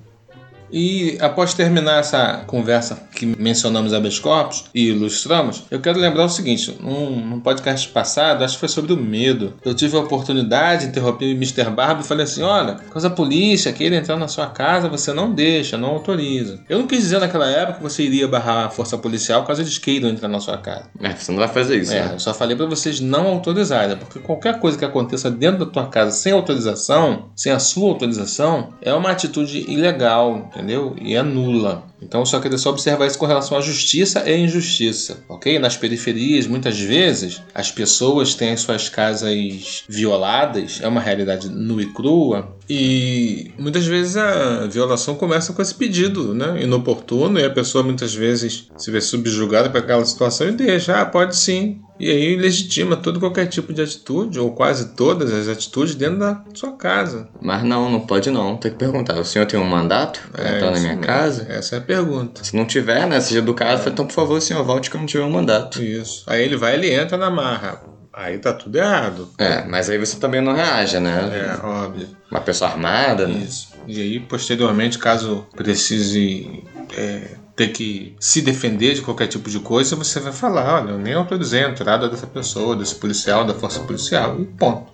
E 0.72 1.18
após 1.22 1.54
terminar 1.54 2.00
essa 2.00 2.44
conversa 2.48 2.98
que 3.16 3.26
mencionamos 3.26 3.94
habeas 3.94 4.20
corpus 4.20 4.66
e 4.74 4.90
ilustramos, 4.90 5.64
eu 5.72 5.80
quero 5.80 6.00
lembrar 6.00 6.26
o 6.26 6.30
seguinte: 6.30 6.76
num, 6.82 7.16
num 7.26 7.40
podcast 7.40 7.88
passado, 7.90 8.44
acho 8.44 8.56
que 8.56 8.60
foi 8.60 8.70
sobre 8.70 8.94
o 8.94 8.98
medo. 8.98 9.54
Eu 9.64 9.74
tive 9.74 9.96
a 9.96 10.00
oportunidade 10.02 10.84
de 10.84 10.90
interromper 10.90 11.26
o 11.26 11.32
Mr. 11.32 11.70
Barba 11.70 12.02
e 12.02 12.04
falei 12.06 12.24
assim: 12.26 12.42
olha, 12.42 12.76
caso 12.76 13.08
a 13.08 13.10
polícia 13.10 13.72
queira 13.74 13.96
entrar 13.96 14.18
na 14.18 14.28
sua 14.28 14.48
casa, 14.48 14.90
você 14.90 15.14
não 15.14 15.34
deixa, 15.34 15.78
não 15.78 15.90
autoriza. 15.90 16.60
Eu 16.70 16.80
não 16.80 16.88
quis 16.88 17.00
dizer 17.00 17.20
naquela 17.20 17.48
época 17.50 17.78
que 17.78 17.84
você 17.84 18.04
iria 18.04 18.28
barrar 18.28 18.66
a 18.66 18.70
força 18.70 18.98
policial 18.98 19.44
caso 19.46 19.62
eles 19.62 19.78
queiram 19.78 20.10
entrar 20.10 20.28
na 20.28 20.40
sua 20.40 20.58
casa. 20.58 20.86
É, 21.02 21.14
você 21.14 21.32
não 21.32 21.40
vai 21.40 21.48
fazer 21.48 21.78
isso, 21.78 21.94
É, 21.94 22.06
né? 22.06 22.12
eu 22.16 22.20
só 22.20 22.34
falei 22.34 22.56
pra 22.56 22.66
vocês 22.66 23.00
não 23.00 23.28
autorizarem, 23.28 23.96
porque 23.98 24.20
qualquer 24.20 24.60
coisa 24.60 24.78
que 24.78 24.86
aconteça 24.86 25.30
dentro 25.32 25.66
da 25.66 25.72
tua 25.72 25.88
casa 25.88 26.12
sem 26.12 26.34
autorização, 26.34 27.26
sem 27.36 27.52
a 27.52 27.60
sua 27.60 27.90
autorização, 27.90 28.74
é 28.82 28.94
uma 28.94 29.12
atitude 29.12 29.66
ilegal, 29.72 30.50
entendeu? 30.58 30.96
E 31.00 31.16
é 31.16 31.22
nula. 31.22 31.84
Então 32.02 32.26
só 32.26 32.40
queria 32.40 32.58
só 32.58 32.72
observar 32.72 33.06
isso 33.06 33.18
com 33.18 33.26
relação 33.26 33.58
à 33.58 33.62
justiça 33.62 34.28
e 34.28 34.38
injustiça, 34.38 35.24
ok? 35.30 35.60
Nas 35.60 35.78
periferias, 35.78 36.48
muitas 36.48 36.80
vezes, 36.80 37.42
as 37.54 37.72
pessoas 37.72 38.34
têm 38.34 38.52
as 38.52 38.62
suas 38.62 38.90
casas 38.90 39.84
violadas, 39.88 40.80
é 40.82 40.88
uma 40.88 41.02
realidade 41.02 41.50
nua 41.50 41.84
e 41.84 41.94
crua, 41.94 42.57
e 42.70 43.52
muitas 43.58 43.86
vezes 43.86 44.18
a 44.18 44.68
violação 44.68 45.16
começa 45.16 45.54
com 45.54 45.62
esse 45.62 45.74
pedido, 45.74 46.34
né? 46.34 46.62
Inoportuno, 46.62 47.40
e 47.40 47.46
a 47.46 47.50
pessoa 47.50 47.84
muitas 47.84 48.14
vezes 48.14 48.68
se 48.78 48.92
vê 48.92 49.00
subjugada 49.00 49.70
para 49.70 49.80
aquela 49.80 50.06
situação 50.06 50.50
e 50.50 50.52
deixa, 50.52 51.02
ah, 51.02 51.06
pode 51.06 51.36
sim. 51.38 51.82
E 52.00 52.12
aí 52.12 52.36
legitima 52.36 52.96
todo 52.96 53.20
qualquer 53.20 53.48
tipo 53.48 53.74
de 53.74 53.82
atitude, 53.82 54.40
ou 54.40 54.52
quase 54.52 54.90
todas 54.90 55.34
as 55.34 55.48
atitudes, 55.48 55.96
dentro 55.96 56.20
da 56.20 56.44
sua 56.54 56.74
casa. 56.74 57.28
Mas 57.42 57.64
não, 57.64 57.90
não 57.90 58.02
pode 58.02 58.30
não. 58.30 58.58
Tem 58.58 58.72
que 58.72 58.78
perguntar. 58.78 59.18
O 59.20 59.26
senhor 59.26 59.46
tem 59.46 59.60
um 59.60 59.66
mandato 59.66 60.20
pra 60.32 60.58
entrar 60.58 60.72
na 60.72 60.80
minha 60.80 60.90
mesmo. 60.90 61.04
casa? 61.04 61.48
Essa 61.50 61.76
é 61.76 61.78
a 61.80 61.82
pergunta. 61.82 62.44
Se 62.44 62.56
não 62.56 62.66
tiver, 62.66 63.08
né? 63.08 63.20
Seja 63.20 63.40
educado, 63.40 63.80
fala, 63.80 63.92
então 63.92 64.06
por 64.06 64.14
favor, 64.14 64.40
senhor, 64.42 64.64
volte 64.64 64.92
que 64.92 64.96
eu 64.96 65.00
não 65.00 65.08
tiver 65.08 65.24
um 65.24 65.32
mandato. 65.32 65.82
Isso. 65.82 66.24
Aí 66.28 66.44
ele 66.44 66.56
vai, 66.56 66.76
ele 66.76 66.94
entra 66.94 67.18
na 67.18 67.32
marra. 67.32 67.82
Aí 68.18 68.40
tá 68.40 68.52
tudo 68.52 68.76
errado. 68.76 69.30
É, 69.38 69.64
mas 69.66 69.92
aí 69.92 69.98
você 70.00 70.20
também 70.20 70.42
não 70.42 70.52
reage, 70.52 71.00
né? 71.00 71.30
É, 71.32 71.64
óbvio. 71.64 72.08
Uma 72.32 72.42
pessoa 72.42 72.72
armada, 72.72 73.28
né? 73.28 73.44
Isso. 73.48 73.68
E 73.86 74.02
aí, 74.02 74.20
posteriormente, 74.20 74.98
caso 74.98 75.46
precise 75.56 76.64
é, 76.98 77.36
ter 77.56 77.68
que 77.68 78.16
se 78.20 78.42
defender 78.42 78.96
de 78.96 79.04
qualquer 79.04 79.28
tipo 79.28 79.52
de 79.52 79.60
coisa, 79.60 79.96
você 79.96 80.20
vai 80.20 80.34
falar, 80.34 80.82
olha, 80.82 80.94
eu 80.94 80.98
nem 80.98 81.14
autorizei 81.14 81.64
a 81.64 81.70
entrada 81.70 82.10
dessa 82.10 82.26
pessoa, 82.26 82.76
desse 82.76 82.96
policial, 82.96 83.46
da 83.46 83.54
força 83.54 83.82
policial, 83.82 84.42
e 84.42 84.46
ponto. 84.46 84.92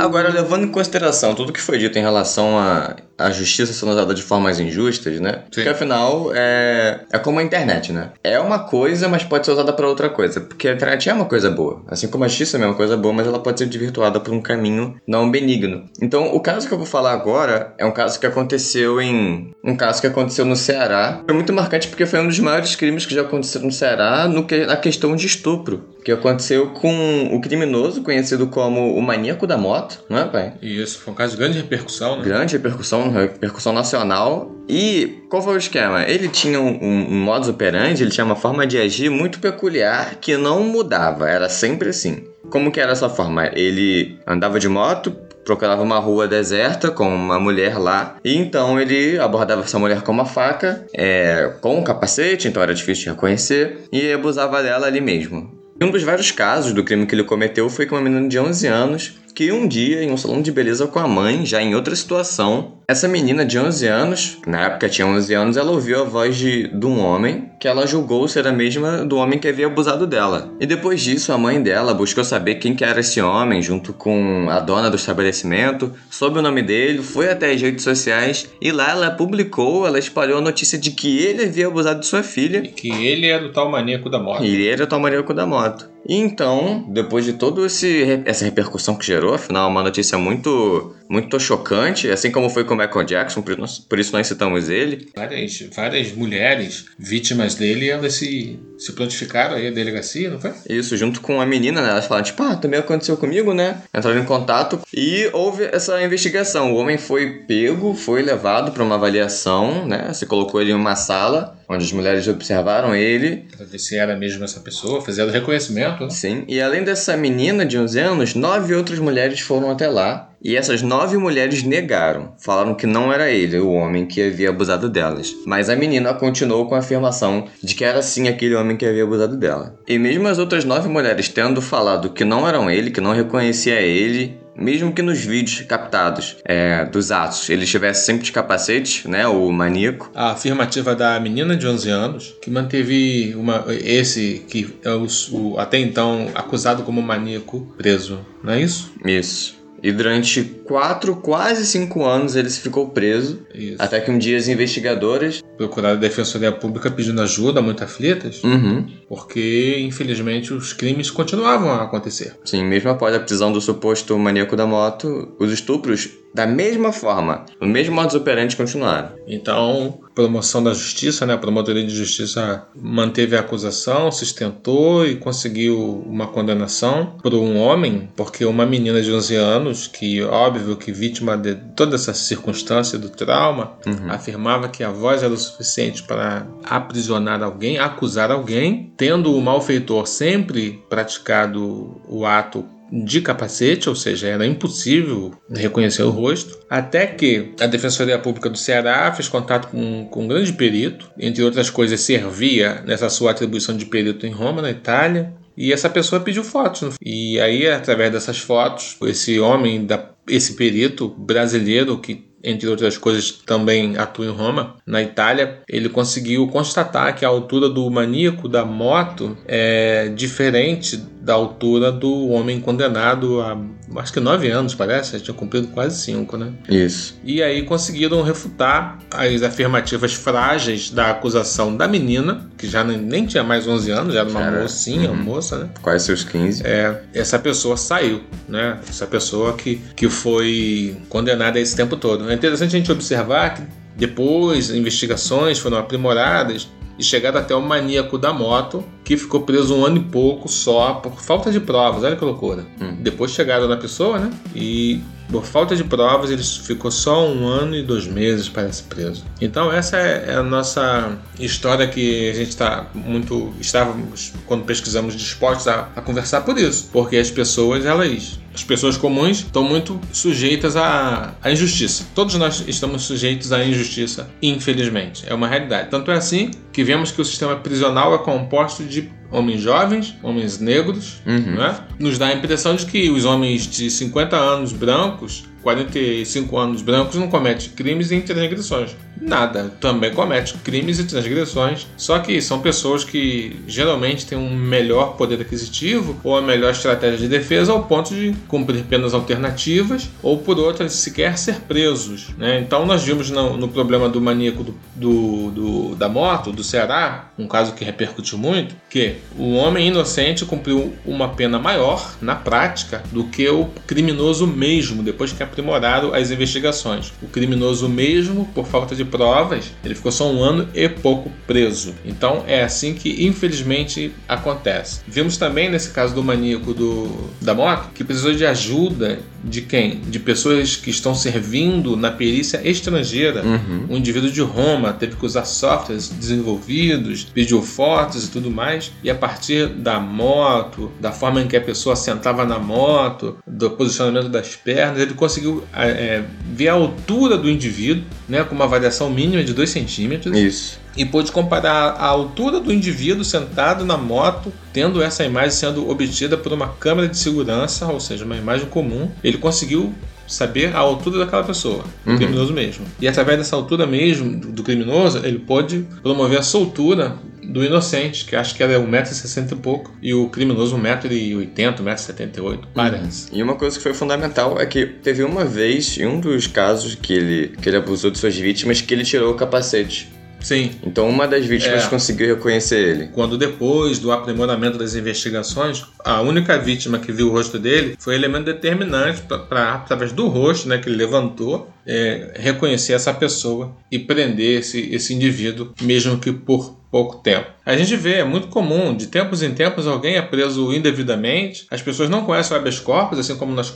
Agora, 0.00 0.30
levando 0.30 0.64
em 0.64 0.72
consideração 0.72 1.32
tudo 1.32 1.52
que 1.52 1.60
foi 1.60 1.78
dito 1.78 1.96
em 1.96 2.02
relação 2.02 2.58
à 2.58 2.96
à 3.18 3.30
justiça 3.30 3.72
sendo 3.72 3.92
usada 3.92 4.14
de 4.14 4.22
formas 4.22 4.60
injustas, 4.60 5.20
né? 5.20 5.42
Porque 5.50 5.68
afinal 5.68 6.30
é, 6.34 7.00
é 7.12 7.18
como 7.18 7.38
a 7.38 7.42
internet, 7.42 7.92
né? 7.92 8.10
É 8.22 8.38
uma 8.38 8.60
coisa, 8.60 9.08
mas 9.08 9.24
pode 9.24 9.46
ser 9.46 9.52
usada 9.52 9.72
para 9.72 9.88
outra 9.88 10.08
coisa. 10.08 10.40
Porque 10.40 10.68
a 10.68 10.72
internet 10.72 11.08
é 11.08 11.12
uma 11.12 11.24
coisa 11.24 11.50
boa. 11.50 11.82
Assim 11.88 12.08
como 12.08 12.24
a 12.24 12.28
justiça 12.28 12.58
é 12.58 12.66
uma 12.66 12.74
coisa 12.74 12.96
boa, 12.96 13.14
mas 13.14 13.26
ela 13.26 13.38
pode 13.38 13.58
ser 13.58 13.66
desvirtuada 13.66 14.20
por 14.20 14.32
um 14.32 14.40
caminho 14.40 15.00
não 15.06 15.30
benigno. 15.30 15.88
Então, 16.00 16.34
o 16.34 16.40
caso 16.40 16.66
que 16.66 16.74
eu 16.74 16.78
vou 16.78 16.86
falar 16.86 17.12
agora 17.12 17.74
é 17.78 17.84
um 17.84 17.92
caso 17.92 18.18
que 18.18 18.26
aconteceu 18.26 19.00
em. 19.00 19.52
Um 19.64 19.76
caso 19.76 20.00
que 20.00 20.06
aconteceu 20.06 20.44
no 20.44 20.56
Ceará. 20.56 21.22
Foi 21.24 21.34
muito 21.34 21.52
marcante 21.52 21.88
porque 21.88 22.06
foi 22.06 22.20
um 22.20 22.28
dos 22.28 22.38
maiores 22.38 22.74
crimes 22.76 23.06
que 23.06 23.14
já 23.14 23.22
aconteceram 23.22 23.66
no 23.66 23.72
Ceará 23.72 24.28
no 24.28 24.44
que, 24.44 24.66
na 24.66 24.76
questão 24.76 25.16
de 25.16 25.26
estupro. 25.26 25.96
Que 26.04 26.12
aconteceu 26.12 26.70
com 26.70 27.34
o 27.34 27.40
criminoso, 27.40 28.02
conhecido 28.02 28.46
como 28.46 28.94
o 28.94 29.02
maníaco 29.02 29.44
da 29.44 29.58
moto, 29.58 30.04
não 30.08 30.18
é, 30.18 30.24
pai? 30.24 30.54
Isso 30.62 31.00
foi 31.00 31.12
um 31.12 31.16
caso 31.16 31.32
de 31.32 31.38
grande 31.38 31.58
repercussão, 31.58 32.18
né? 32.18 32.24
grande 32.24 32.56
repercussão, 32.56 33.05
repercussão 33.10 33.72
nacional. 33.72 34.52
E 34.68 35.22
qual 35.28 35.42
foi 35.42 35.54
o 35.54 35.58
esquema? 35.58 36.02
Ele 36.04 36.28
tinha 36.28 36.60
um, 36.60 36.78
um, 36.82 37.20
modus 37.20 37.48
operandi, 37.48 38.02
ele 38.02 38.10
tinha 38.10 38.24
uma 38.24 38.34
forma 38.34 38.66
de 38.66 38.78
agir 38.78 39.10
muito 39.10 39.38
peculiar 39.38 40.16
que 40.20 40.36
não 40.36 40.64
mudava, 40.64 41.28
era 41.28 41.48
sempre 41.48 41.90
assim. 41.90 42.24
Como 42.50 42.70
que 42.70 42.80
era 42.80 42.92
essa 42.92 43.08
forma? 43.08 43.48
Ele 43.54 44.18
andava 44.26 44.58
de 44.58 44.68
moto, 44.68 45.16
procurava 45.44 45.82
uma 45.82 46.00
rua 46.00 46.26
deserta 46.26 46.90
com 46.90 47.08
uma 47.08 47.38
mulher 47.38 47.78
lá, 47.78 48.16
e 48.24 48.36
então 48.36 48.80
ele 48.80 49.18
abordava 49.18 49.62
essa 49.62 49.78
mulher 49.78 50.02
com 50.02 50.10
uma 50.10 50.24
faca, 50.24 50.84
é, 50.92 51.52
com 51.60 51.78
um 51.78 51.84
capacete, 51.84 52.48
então 52.48 52.62
era 52.62 52.74
difícil 52.74 53.04
de 53.04 53.10
reconhecer, 53.10 53.78
e 53.92 54.12
abusava 54.12 54.62
dela 54.62 54.88
ali 54.88 55.00
mesmo. 55.00 55.56
Um 55.80 55.90
dos 55.90 56.02
vários 56.02 56.32
casos 56.32 56.72
do 56.72 56.82
crime 56.82 57.06
que 57.06 57.14
ele 57.14 57.22
cometeu 57.22 57.68
foi 57.68 57.86
com 57.86 57.94
uma 57.94 58.00
menina 58.00 58.26
de 58.28 58.38
11 58.38 58.66
anos 58.66 59.14
que 59.36 59.52
um 59.52 59.68
dia, 59.68 60.02
em 60.02 60.10
um 60.10 60.16
salão 60.16 60.40
de 60.40 60.50
beleza 60.50 60.86
com 60.86 60.98
a 60.98 61.06
mãe, 61.06 61.44
já 61.44 61.60
em 61.62 61.74
outra 61.74 61.94
situação, 61.94 62.78
essa 62.88 63.06
menina 63.06 63.44
de 63.44 63.58
11 63.58 63.86
anos, 63.86 64.38
na 64.46 64.62
época 64.62 64.88
tinha 64.88 65.06
11 65.06 65.34
anos, 65.34 65.56
ela 65.58 65.72
ouviu 65.72 66.00
a 66.00 66.04
voz 66.04 66.34
de, 66.36 66.68
de 66.68 66.86
um 66.86 67.04
homem 67.04 67.50
que 67.60 67.68
ela 67.68 67.86
julgou 67.86 68.26
ser 68.28 68.46
a 68.46 68.52
mesma 68.52 69.04
do 69.04 69.16
homem 69.18 69.38
que 69.38 69.46
havia 69.46 69.66
abusado 69.66 70.06
dela. 70.06 70.50
E 70.58 70.64
depois 70.64 71.02
disso, 71.02 71.32
a 71.32 71.38
mãe 71.38 71.62
dela 71.62 71.92
buscou 71.92 72.24
saber 72.24 72.54
quem 72.54 72.74
que 72.74 72.82
era 72.82 73.00
esse 73.00 73.20
homem, 73.20 73.60
junto 73.60 73.92
com 73.92 74.46
a 74.48 74.58
dona 74.58 74.88
do 74.88 74.96
estabelecimento, 74.96 75.92
soube 76.10 76.38
o 76.38 76.42
nome 76.42 76.62
dele, 76.62 77.02
foi 77.02 77.28
até 77.28 77.52
as 77.52 77.60
redes 77.60 77.84
sociais 77.84 78.50
e 78.58 78.72
lá 78.72 78.92
ela 78.92 79.10
publicou, 79.10 79.86
ela 79.86 79.98
espalhou 79.98 80.38
a 80.38 80.42
notícia 80.42 80.78
de 80.78 80.92
que 80.92 81.18
ele 81.18 81.44
havia 81.44 81.66
abusado 81.66 82.00
de 82.00 82.06
sua 82.06 82.22
filha. 82.22 82.60
E 82.64 82.68
que 82.68 82.88
ele 82.88 83.26
era 83.26 83.44
o 83.44 83.52
tal 83.52 83.70
maníaco 83.70 84.08
da 84.08 84.18
moto. 84.18 84.42
E 84.42 84.54
ele 84.54 84.68
era 84.68 84.84
o 84.84 84.86
tal 84.86 84.98
maníaco 84.98 85.34
da 85.34 85.44
moto. 85.44 85.95
E 86.08 86.14
então, 86.14 86.84
depois 86.88 87.24
de 87.24 87.32
toda 87.32 87.66
essa 87.66 88.44
repercussão 88.44 88.94
que 88.94 89.04
gerou, 89.04 89.34
afinal, 89.34 89.68
uma 89.68 89.82
notícia 89.82 90.16
muito, 90.16 90.94
muito 91.08 91.38
chocante, 91.38 92.10
assim 92.10 92.30
como 92.30 92.50
foi 92.50 92.64
com 92.64 92.74
o 92.74 92.76
Michael 92.76 93.04
Jackson, 93.04 93.42
por 93.42 93.98
isso 93.98 94.12
nós 94.12 94.26
citamos 94.26 94.68
ele. 94.68 95.08
Várias, 95.14 95.64
várias 95.74 96.12
mulheres 96.12 96.86
vítimas 96.98 97.54
dele, 97.54 97.88
elas 97.88 98.14
se, 98.14 98.58
se 98.78 98.92
prontificaram 98.92 99.56
aí 99.56 99.68
a 99.68 99.70
delegacia, 99.70 100.30
não 100.30 100.40
foi? 100.40 100.52
Isso, 100.68 100.96
junto 100.96 101.20
com 101.20 101.40
a 101.40 101.46
menina, 101.46 101.80
né? 101.80 101.90
Elas 101.90 102.06
falaram, 102.06 102.24
tipo, 102.24 102.42
ah, 102.42 102.56
também 102.56 102.80
aconteceu 102.80 103.16
comigo, 103.16 103.54
né? 103.54 103.82
Entraram 103.94 104.20
em 104.20 104.24
contato 104.24 104.80
e 104.92 105.28
houve 105.32 105.64
essa 105.64 106.02
investigação. 106.02 106.72
O 106.72 106.76
homem 106.76 106.98
foi 106.98 107.44
pego, 107.46 107.94
foi 107.94 108.22
levado 108.22 108.72
para 108.72 108.82
uma 108.82 108.96
avaliação, 108.96 109.86
né? 109.86 110.12
Se 110.12 110.26
colocou 110.26 110.60
ele 110.60 110.72
em 110.72 110.74
uma 110.74 110.96
sala 110.96 111.56
onde 111.68 111.84
as 111.84 111.92
mulheres 111.92 112.28
observaram 112.28 112.94
ele. 112.94 113.44
Para 113.56 113.66
ver 113.66 113.78
se 113.78 113.96
era 113.96 114.16
mesmo 114.16 114.44
essa 114.44 114.60
pessoa, 114.60 115.02
fizeram 115.02 115.30
reconhecimento. 115.30 116.04
Né? 116.04 116.10
Sim, 116.10 116.44
e 116.48 116.60
além 116.60 116.84
dessa 116.84 117.16
menina 117.16 117.66
de 117.66 117.78
11 117.78 117.98
anos, 117.98 118.34
nove 118.34 118.74
outras 118.74 118.98
mulheres 118.98 119.40
foram 119.40 119.70
até 119.70 119.88
lá. 119.88 120.30
E 120.46 120.54
essas 120.54 120.80
nove 120.80 121.18
mulheres 121.18 121.64
negaram, 121.64 122.32
falaram 122.38 122.72
que 122.72 122.86
não 122.86 123.12
era 123.12 123.28
ele, 123.28 123.58
o 123.58 123.72
homem 123.72 124.06
que 124.06 124.22
havia 124.22 124.50
abusado 124.50 124.88
delas. 124.88 125.34
Mas 125.44 125.68
a 125.68 125.74
menina 125.74 126.14
continuou 126.14 126.68
com 126.68 126.76
a 126.76 126.78
afirmação 126.78 127.48
de 127.60 127.74
que 127.74 127.84
era 127.84 128.00
sim 128.00 128.28
aquele 128.28 128.54
homem 128.54 128.76
que 128.76 128.86
havia 128.86 129.02
abusado 129.02 129.36
dela. 129.36 129.76
E 129.88 129.98
mesmo 129.98 130.28
as 130.28 130.38
outras 130.38 130.64
nove 130.64 130.88
mulheres 130.88 131.28
tendo 131.28 131.60
falado 131.60 132.10
que 132.10 132.24
não 132.24 132.46
eram 132.46 132.70
ele, 132.70 132.92
que 132.92 133.00
não 133.00 133.12
reconhecia 133.12 133.80
ele, 133.80 134.38
mesmo 134.56 134.92
que 134.92 135.02
nos 135.02 135.18
vídeos 135.18 135.62
captados 135.62 136.36
é, 136.44 136.84
dos 136.84 137.10
atos 137.10 137.50
ele 137.50 137.64
estivesse 137.64 138.06
sempre 138.06 138.22
de 138.22 138.30
capacete, 138.30 139.08
né, 139.08 139.26
o 139.26 139.50
maníaco. 139.50 140.12
A 140.14 140.30
afirmativa 140.30 140.94
da 140.94 141.18
menina 141.18 141.56
de 141.56 141.66
11 141.66 141.90
anos, 141.90 142.34
que 142.40 142.52
manteve 142.52 143.34
uma, 143.34 143.64
esse 143.68 144.44
que 144.48 144.76
é 144.84 144.90
o, 144.90 145.08
o 145.32 145.58
até 145.58 145.78
então 145.80 146.30
acusado 146.36 146.84
como 146.84 147.02
maníaco 147.02 147.74
preso, 147.76 148.20
não 148.44 148.52
é 148.52 148.62
isso? 148.62 148.92
Isso. 149.04 149.55
E 149.82 149.92
durante 149.92 150.42
quatro, 150.64 151.16
quase 151.16 151.66
cinco 151.66 152.04
anos 152.04 152.36
ele 152.36 152.50
ficou 152.50 152.88
preso. 152.88 153.46
Isso. 153.54 153.76
Até 153.78 154.00
que 154.00 154.10
um 154.10 154.18
dia 154.18 154.36
as 154.36 154.48
investigadoras. 154.48 155.42
Procuraram 155.56 155.96
a 155.96 156.00
Defensoria 156.00 156.52
Pública 156.52 156.90
pedindo 156.90 157.20
ajuda, 157.22 157.62
muito 157.62 157.82
aflitas. 157.82 158.42
Uhum. 158.44 158.86
Porque, 159.08 159.76
infelizmente, 159.80 160.52
os 160.52 160.72
crimes 160.72 161.10
continuavam 161.10 161.70
a 161.70 161.82
acontecer. 161.82 162.36
Sim, 162.44 162.64
mesmo 162.64 162.90
após 162.90 163.14
a 163.14 163.20
prisão 163.20 163.52
do 163.52 163.60
suposto 163.60 164.18
maníaco 164.18 164.56
da 164.56 164.66
moto, 164.66 165.34
os 165.38 165.52
estupros 165.52 166.10
da 166.34 166.46
mesma 166.46 166.92
forma, 166.92 167.46
o 167.60 167.66
mesmo 167.66 167.94
modus 167.94 168.14
operandi 168.14 168.56
continuaram. 168.56 169.12
Então, 169.26 170.00
promoção 170.16 170.64
da 170.64 170.72
justiça, 170.72 171.26
né, 171.26 171.34
a 171.34 171.38
promotoria 171.38 171.84
de 171.84 171.94
justiça 171.94 172.66
manteve 172.74 173.36
a 173.36 173.40
acusação, 173.40 174.10
sustentou 174.10 175.06
e 175.06 175.16
conseguiu 175.16 176.02
uma 176.06 176.26
condenação 176.26 177.18
por 177.22 177.34
um 177.34 177.58
homem, 177.58 178.08
porque 178.16 178.46
uma 178.46 178.64
menina 178.64 179.02
de 179.02 179.12
11 179.12 179.36
anos, 179.36 179.86
que 179.86 180.22
óbvio 180.22 180.74
que 180.74 180.90
vítima 180.90 181.36
de 181.36 181.54
toda 181.76 181.96
essa 181.96 182.14
circunstância 182.14 182.98
do 182.98 183.10
trauma, 183.10 183.74
uhum. 183.86 184.10
afirmava 184.10 184.70
que 184.70 184.82
a 184.82 184.90
voz 184.90 185.22
era 185.22 185.34
o 185.34 185.36
suficiente 185.36 186.02
para 186.02 186.46
aprisionar 186.64 187.42
alguém, 187.42 187.78
acusar 187.78 188.30
alguém, 188.30 188.94
tendo 188.96 189.36
o 189.36 189.42
malfeitor 189.42 190.06
sempre 190.06 190.82
praticado 190.88 192.00
o 192.08 192.24
ato 192.24 192.64
de 192.90 193.20
capacete, 193.20 193.88
ou 193.88 193.94
seja, 193.94 194.28
era 194.28 194.46
impossível 194.46 195.32
reconhecer 195.50 196.02
o 196.02 196.10
rosto, 196.10 196.58
até 196.68 197.06
que 197.06 197.52
a 197.60 197.66
Defensoria 197.66 198.18
Pública 198.18 198.48
do 198.48 198.58
Ceará 198.58 199.12
fez 199.12 199.28
contato 199.28 199.68
com, 199.68 200.06
com 200.06 200.24
um 200.24 200.28
grande 200.28 200.52
perito, 200.52 201.10
entre 201.18 201.42
outras 201.42 201.70
coisas, 201.70 202.00
servia 202.00 202.82
nessa 202.86 203.08
sua 203.08 203.32
atribuição 203.32 203.76
de 203.76 203.86
perito 203.86 204.26
em 204.26 204.32
Roma, 204.32 204.62
na 204.62 204.70
Itália, 204.70 205.32
e 205.56 205.72
essa 205.72 205.88
pessoa 205.88 206.20
pediu 206.20 206.44
fotos. 206.44 206.96
E 207.02 207.40
aí, 207.40 207.66
através 207.66 208.12
dessas 208.12 208.38
fotos, 208.38 208.96
esse 209.02 209.40
homem, 209.40 209.86
da, 209.86 210.10
esse 210.28 210.54
perito 210.54 211.08
brasileiro 211.08 211.98
que 211.98 212.26
entre 212.46 212.68
outras 212.68 212.96
coisas, 212.96 213.32
também 213.32 213.96
atua 213.98 214.26
em 214.26 214.30
Roma, 214.30 214.76
na 214.86 215.02
Itália, 215.02 215.62
ele 215.68 215.88
conseguiu 215.88 216.46
constatar 216.46 217.14
que 217.16 217.24
a 217.24 217.28
altura 217.28 217.68
do 217.68 217.90
maníaco 217.90 218.48
da 218.48 218.64
moto 218.64 219.36
é 219.46 220.08
diferente 220.14 221.02
da 221.26 221.34
altura 221.34 221.90
do 221.90 222.28
homem 222.28 222.60
condenado 222.60 223.40
há 223.40 223.58
acho 223.96 224.12
que 224.12 224.20
nove 224.20 224.48
anos, 224.48 224.74
parece, 224.74 225.18
tinha 225.20 225.34
cumprido 225.34 225.68
quase 225.68 226.00
cinco, 226.00 226.36
né? 226.36 226.52
Isso. 226.68 227.18
E 227.24 227.42
aí 227.42 227.62
conseguiram 227.62 228.22
refutar 228.22 228.98
as 229.10 229.42
afirmativas 229.42 230.12
frágeis 230.12 230.90
da 230.90 231.10
acusação 231.10 231.76
da 231.76 231.88
menina, 231.88 232.48
que 232.56 232.68
já 232.68 232.84
nem 232.84 233.26
tinha 233.26 233.42
mais 233.42 233.66
11 233.66 233.90
anos, 233.90 234.14
já 234.14 234.20
era 234.20 234.28
uma 234.28 234.40
Cara, 234.40 234.62
mocinha, 234.62 235.10
uhum. 235.10 235.16
moça, 235.16 235.58
né? 235.58 235.68
Quase 235.82 236.06
seus 236.06 236.24
15. 236.24 236.62
É, 236.64 237.02
essa 237.12 237.38
pessoa 237.38 237.76
saiu, 237.76 238.22
né? 238.48 238.78
Essa 238.88 239.06
pessoa 239.06 239.54
que, 239.54 239.80
que 239.94 240.08
foi 240.08 240.96
condenada 241.08 241.58
esse 241.58 241.74
tempo 241.74 241.96
todo. 241.96 242.30
É 242.30 242.34
interessante 242.34 242.76
a 242.76 242.78
gente 242.78 242.92
observar 242.92 243.54
que 243.54 243.62
depois 243.96 244.70
investigações 244.70 245.58
foram 245.58 245.78
aprimoradas 245.78 246.68
e 246.98 247.02
chegaram 247.02 247.38
até 247.40 247.54
o 247.54 247.60
maníaco 247.60 248.16
da 248.18 248.32
moto, 248.32 248.84
que 249.04 249.16
ficou 249.16 249.42
preso 249.42 249.74
um 249.74 249.84
ano 249.84 249.98
e 249.98 250.04
pouco 250.04 250.48
só 250.48 250.94
por 250.94 251.20
falta 251.20 251.50
de 251.50 251.60
provas. 251.60 252.04
Olha 252.04 252.16
que 252.16 252.24
loucura. 252.24 252.66
Hum. 252.80 252.96
Depois 253.00 253.32
chegaram 253.32 253.68
na 253.68 253.76
pessoa, 253.76 254.18
né? 254.18 254.30
E 254.54 255.00
por 255.30 255.44
falta 255.44 255.74
de 255.74 255.84
provas, 255.84 256.30
ele 256.30 256.42
ficou 256.42 256.90
só 256.90 257.28
um 257.28 257.46
ano 257.46 257.74
e 257.74 257.82
dois 257.82 258.06
meses, 258.06 258.48
parece, 258.48 258.82
preso. 258.84 259.24
Então, 259.40 259.72
essa 259.72 259.96
é 259.96 260.34
a 260.36 260.42
nossa 260.42 261.18
história 261.38 261.86
que 261.86 262.30
a 262.30 262.34
gente 262.34 262.50
está 262.50 262.86
muito. 262.94 263.52
Estávamos, 263.60 264.32
quando 264.46 264.64
pesquisamos, 264.64 265.14
dispostos 265.14 265.68
a, 265.68 265.88
a 265.96 266.00
conversar 266.00 266.42
por 266.42 266.56
isso. 266.58 266.88
Porque 266.92 267.16
as 267.16 267.30
pessoas, 267.30 267.84
elas 267.84 268.38
as 268.56 268.64
pessoas 268.64 268.96
comuns 268.96 269.40
estão 269.40 269.62
muito 269.62 270.00
sujeitas 270.10 270.76
à, 270.76 271.34
à, 271.42 271.52
injustiça. 271.52 272.06
Todos 272.14 272.36
nós 272.36 272.64
estamos 272.66 273.02
sujeitos 273.02 273.52
à 273.52 273.62
injustiça, 273.62 274.30
infelizmente. 274.40 275.24
É 275.26 275.34
uma 275.34 275.46
realidade. 275.46 275.90
Tanto 275.90 276.10
é 276.10 276.14
assim 276.14 276.50
que 276.72 276.82
vemos 276.82 277.10
que 277.10 277.20
o 277.20 277.24
sistema 277.24 277.56
prisional 277.56 278.14
é 278.14 278.18
composto 278.18 278.82
de 278.82 279.10
homens 279.30 279.60
jovens, 279.60 280.16
homens 280.22 280.58
negros, 280.58 281.20
uhum. 281.26 281.56
né? 281.56 281.80
nos 281.98 282.18
dá 282.18 282.28
a 282.28 282.34
impressão 282.34 282.74
de 282.76 282.86
que 282.86 283.10
os 283.10 283.24
homens 283.24 283.66
de 283.66 283.90
50 283.90 284.36
anos 284.36 284.72
brancos 284.72 285.44
45 285.66 286.56
anos 286.56 286.80
brancos 286.80 287.16
não 287.16 287.26
comete 287.26 287.70
crimes 287.70 288.12
e 288.12 288.20
transgressões. 288.20 288.94
Nada, 289.20 289.72
também 289.80 290.12
comete 290.12 290.54
crimes 290.58 291.00
e 291.00 291.04
transgressões, 291.04 291.88
só 291.96 292.18
que 292.20 292.40
são 292.40 292.60
pessoas 292.60 293.02
que 293.02 293.56
geralmente 293.66 294.26
têm 294.26 294.38
um 294.38 294.54
melhor 294.54 295.16
poder 295.16 295.40
aquisitivo 295.40 296.20
ou 296.22 296.36
a 296.36 296.42
melhor 296.42 296.70
estratégia 296.70 297.18
de 297.18 297.28
defesa 297.28 297.72
ao 297.72 297.82
ponto 297.84 298.14
de 298.14 298.32
cumprir 298.46 298.84
penas 298.84 299.14
alternativas 299.14 300.08
ou 300.22 300.38
por 300.38 300.58
outras 300.58 300.92
sequer 300.92 301.36
ser 301.36 301.60
presos. 301.62 302.28
Né? 302.38 302.60
Então 302.60 302.86
nós 302.86 303.02
vimos 303.02 303.30
no, 303.30 303.56
no 303.56 303.68
problema 303.68 304.08
do 304.08 304.20
maníaco 304.20 304.62
do, 304.62 304.74
do, 304.94 305.50
do, 305.50 305.94
da 305.96 306.08
moto, 306.08 306.52
do 306.52 306.62
Ceará, 306.62 307.30
um 307.38 307.48
caso 307.48 307.72
que 307.72 307.84
repercutiu 307.84 308.38
muito, 308.38 308.76
que 308.88 309.16
o 309.36 309.54
homem 309.54 309.88
inocente 309.88 310.44
cumpriu 310.44 310.92
uma 311.04 311.30
pena 311.30 311.58
maior 311.58 312.14
na 312.20 312.36
prática 312.36 313.02
do 313.10 313.24
que 313.24 313.48
o 313.48 313.66
criminoso 313.86 314.46
mesmo, 314.46 315.02
depois 315.02 315.32
que 315.32 315.42
a 315.42 315.46
aprimorado 315.56 316.14
as 316.14 316.30
investigações. 316.30 317.12
O 317.22 317.26
criminoso 317.26 317.88
mesmo, 317.88 318.44
por 318.54 318.66
falta 318.66 318.94
de 318.94 319.04
provas, 319.04 319.72
ele 319.82 319.94
ficou 319.94 320.12
só 320.12 320.30
um 320.30 320.42
ano 320.42 320.68
e 320.74 320.86
pouco 320.88 321.32
preso. 321.46 321.94
Então 322.04 322.44
é 322.46 322.62
assim 322.62 322.92
que 322.92 323.24
infelizmente 323.26 324.12
acontece. 324.28 325.00
Vimos 325.08 325.38
também 325.38 325.70
nesse 325.70 325.90
caso 325.90 326.14
do 326.14 326.22
maníaco 326.22 326.74
do, 326.74 327.30
da 327.40 327.54
moto 327.54 327.90
que 327.94 328.04
precisou 328.04 328.34
de 328.34 328.44
ajuda 328.44 329.20
de 329.46 329.62
quem? 329.62 330.00
De 330.00 330.18
pessoas 330.18 330.76
que 330.76 330.90
estão 330.90 331.14
servindo 331.14 331.96
na 331.96 332.10
perícia 332.10 332.60
estrangeira. 332.68 333.42
Uhum. 333.44 333.86
Um 333.90 333.96
indivíduo 333.96 334.30
de 334.30 334.40
Roma 334.40 334.92
teve 334.92 335.16
que 335.16 335.24
usar 335.24 335.44
softwares 335.44 336.08
desenvolvidos, 336.08 337.24
pediu 337.24 337.62
fotos 337.62 338.26
e 338.26 338.30
tudo 338.30 338.50
mais, 338.50 338.92
e 339.02 339.10
a 339.10 339.14
partir 339.14 339.68
da 339.68 340.00
moto, 340.00 340.90
da 341.00 341.12
forma 341.12 341.40
em 341.40 341.46
que 341.46 341.56
a 341.56 341.60
pessoa 341.60 341.94
sentava 341.96 342.44
na 342.44 342.58
moto, 342.58 343.38
do 343.46 343.70
posicionamento 343.70 344.28
das 344.28 344.56
pernas, 344.56 345.00
ele 345.00 345.14
conseguiu 345.14 345.64
é, 345.74 346.22
ver 346.52 346.68
a 346.68 346.74
altura 346.74 347.36
do 347.38 347.48
indivíduo, 347.48 348.04
né, 348.28 348.42
com 348.42 348.54
uma 348.54 348.66
variação 348.66 349.08
mínima 349.10 349.42
de 349.44 349.52
2 349.52 349.70
centímetros. 349.70 350.36
Isso. 350.36 350.85
E 350.96 351.04
pôde 351.04 351.30
comparar 351.32 351.90
a 351.98 352.06
altura 352.06 352.60
do 352.60 352.72
indivíduo 352.72 353.24
sentado 353.24 353.84
na 353.84 353.96
moto, 353.96 354.52
tendo 354.72 355.02
essa 355.02 355.24
imagem 355.24 355.50
sendo 355.50 355.88
obtida 355.90 356.36
por 356.36 356.52
uma 356.52 356.68
câmera 356.68 357.08
de 357.08 357.18
segurança, 357.18 357.86
ou 357.86 358.00
seja, 358.00 358.24
uma 358.24 358.36
imagem 358.36 358.66
comum. 358.66 359.10
Ele 359.22 359.38
conseguiu 359.38 359.92
saber 360.26 360.74
a 360.74 360.78
altura 360.78 361.18
daquela 361.20 361.44
pessoa, 361.44 361.84
Uhum. 362.04 362.16
criminoso 362.16 362.52
mesmo. 362.52 362.84
E 363.00 363.06
através 363.06 363.38
dessa 363.38 363.54
altura 363.54 363.86
mesmo 363.86 364.36
do 364.38 364.62
criminoso, 364.64 365.20
ele 365.24 365.38
pôde 365.38 365.86
promover 366.02 366.38
a 366.38 366.42
soltura 366.42 367.16
do 367.44 367.64
inocente, 367.64 368.24
que 368.24 368.34
acho 368.34 368.52
que 368.56 368.60
era 368.62 368.76
1,60m 368.80 369.52
e 369.52 369.54
pouco, 369.54 369.92
e 370.02 370.12
o 370.12 370.28
criminoso 370.28 370.76
1,80m, 370.76 371.80
1,78m, 371.80 372.58
parece. 372.74 373.28
E 373.32 373.40
uma 373.40 373.54
coisa 373.54 373.76
que 373.76 373.82
foi 373.82 373.94
fundamental 373.94 374.60
é 374.60 374.66
que 374.66 374.84
teve 374.84 375.22
uma 375.22 375.44
vez, 375.44 375.96
em 375.96 376.06
um 376.06 376.18
dos 376.18 376.48
casos 376.48 376.96
que 376.96 377.12
ele, 377.12 377.48
que 377.62 377.68
ele 377.68 377.76
abusou 377.76 378.10
de 378.10 378.18
suas 378.18 378.36
vítimas, 378.36 378.80
que 378.80 378.92
ele 378.92 379.04
tirou 379.04 379.30
o 379.32 379.36
capacete. 379.36 380.08
Sim, 380.46 380.70
Então 380.84 381.08
uma 381.08 381.26
das 381.26 381.44
vítimas 381.44 381.84
É. 381.84 381.88
conseguiu 381.88 382.28
reconhecer 382.36 382.78
ele. 382.78 383.08
Quando 383.08 383.36
depois 383.36 383.98
do 383.98 384.12
aprimoramento 384.12 384.78
das 384.78 384.94
investigações, 384.94 385.84
a 386.04 386.20
única 386.20 386.56
vítima 386.56 387.00
que 387.00 387.10
viu 387.10 387.26
o 387.26 387.32
rosto 387.32 387.58
dele 387.58 387.96
foi 387.98 388.14
elemento 388.14 388.44
determinante 388.44 389.22
para, 389.22 389.74
através 389.74 390.12
do 390.12 390.28
rosto 390.28 390.68
né, 390.68 390.78
que 390.78 390.88
ele 390.88 390.96
levantou, 390.98 391.68
é, 391.84 392.32
reconhecer 392.36 392.92
essa 392.92 393.12
pessoa 393.12 393.74
e 393.90 393.98
prender 393.98 394.60
esse, 394.60 394.88
esse 394.94 395.12
indivíduo, 395.14 395.72
mesmo 395.82 396.16
que 396.18 396.30
por 396.30 396.75
pouco 396.90 397.16
tempo. 397.16 397.46
A 397.64 397.76
gente 397.76 397.96
vê, 397.96 398.14
é 398.14 398.24
muito 398.24 398.48
comum, 398.48 398.96
de 398.96 399.08
tempos 399.08 399.42
em 399.42 399.52
tempos 399.52 399.86
alguém 399.86 400.16
é 400.16 400.22
preso 400.22 400.72
indevidamente, 400.72 401.66
as 401.70 401.82
pessoas 401.82 402.08
não 402.08 402.24
conhecem 402.24 402.56
o 402.56 402.60
habeas 402.60 402.78
corpus, 402.78 403.18
assim 403.18 403.36
como 403.36 403.52
nós 403.52 403.74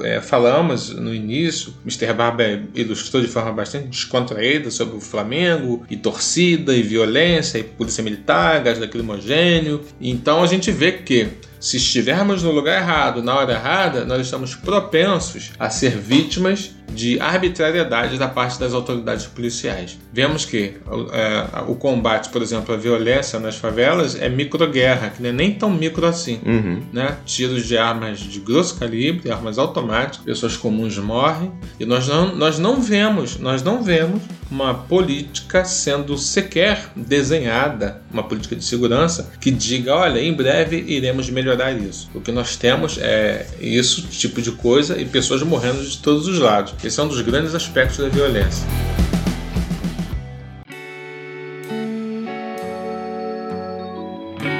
é, 0.00 0.20
falamos 0.20 0.90
no 0.90 1.12
início, 1.14 1.74
Mr. 1.84 2.12
Barber 2.12 2.62
ilustrou 2.74 3.20
de 3.20 3.28
forma 3.28 3.52
bastante 3.52 3.88
descontraída 3.88 4.70
sobre 4.70 4.96
o 4.96 5.00
Flamengo, 5.00 5.84
e 5.90 5.96
torcida, 5.96 6.74
e 6.74 6.82
violência, 6.82 7.58
e 7.58 7.64
polícia 7.64 8.02
militar, 8.02 8.62
gás 8.62 8.78
lacrimogênio. 8.78 9.82
Então 10.00 10.42
a 10.42 10.46
gente 10.46 10.70
vê 10.70 10.92
que 10.92 11.28
se 11.62 11.76
estivermos 11.76 12.42
no 12.42 12.50
lugar 12.50 12.80
errado, 12.80 13.22
na 13.22 13.36
hora 13.36 13.52
errada, 13.52 14.04
nós 14.04 14.20
estamos 14.20 14.54
propensos 14.54 15.52
a 15.58 15.70
ser 15.70 15.96
vítimas 15.96 16.72
de 16.94 17.20
arbitrariedade 17.20 18.18
da 18.18 18.28
parte 18.28 18.58
das 18.58 18.72
autoridades 18.72 19.26
policiais. 19.26 19.98
Vemos 20.12 20.44
que 20.44 20.74
é, 21.12 21.46
o 21.66 21.74
combate, 21.74 22.28
por 22.28 22.42
exemplo, 22.42 22.74
à 22.74 22.78
violência 22.78 23.38
nas 23.38 23.56
favelas 23.56 24.14
é 24.20 24.28
microguerra, 24.28 25.10
que 25.10 25.22
não 25.22 25.30
é 25.30 25.32
nem 25.32 25.52
tão 25.52 25.70
micro 25.70 26.06
assim. 26.06 26.40
Uhum. 26.44 26.82
Né? 26.92 27.16
Tiros 27.24 27.66
de 27.66 27.76
armas 27.76 28.20
de 28.20 28.40
grosso 28.40 28.78
calibre, 28.78 29.30
armas 29.30 29.58
automáticas, 29.58 30.24
pessoas 30.24 30.56
comuns 30.56 30.98
morrem 30.98 31.50
e 31.78 31.84
nós 31.84 32.06
não, 32.08 32.34
nós 32.34 32.58
não 32.58 32.80
vemos, 32.80 33.38
nós 33.38 33.62
não 33.62 33.82
vemos 33.82 34.22
uma 34.50 34.74
política 34.74 35.64
sendo 35.64 36.18
sequer 36.18 36.90
desenhada, 36.94 38.02
uma 38.12 38.22
política 38.22 38.54
de 38.54 38.64
segurança 38.64 39.32
que 39.40 39.50
diga, 39.50 39.94
olha, 39.94 40.20
em 40.20 40.32
breve 40.32 40.76
iremos 40.86 41.30
melhorar 41.30 41.72
isso. 41.72 42.10
O 42.14 42.20
que 42.20 42.30
nós 42.30 42.54
temos 42.56 42.98
é 42.98 43.46
isso 43.58 44.02
tipo 44.08 44.42
de 44.42 44.52
coisa 44.52 45.00
e 45.00 45.06
pessoas 45.06 45.42
morrendo 45.42 45.82
de 45.82 45.96
todos 45.98 46.28
os 46.28 46.38
lados. 46.38 46.74
Esse 46.82 46.98
é 46.98 47.02
um 47.02 47.08
dos 47.08 47.20
grandes 47.20 47.54
aspectos 47.54 47.98
da 47.98 48.08
violência. 48.08 48.66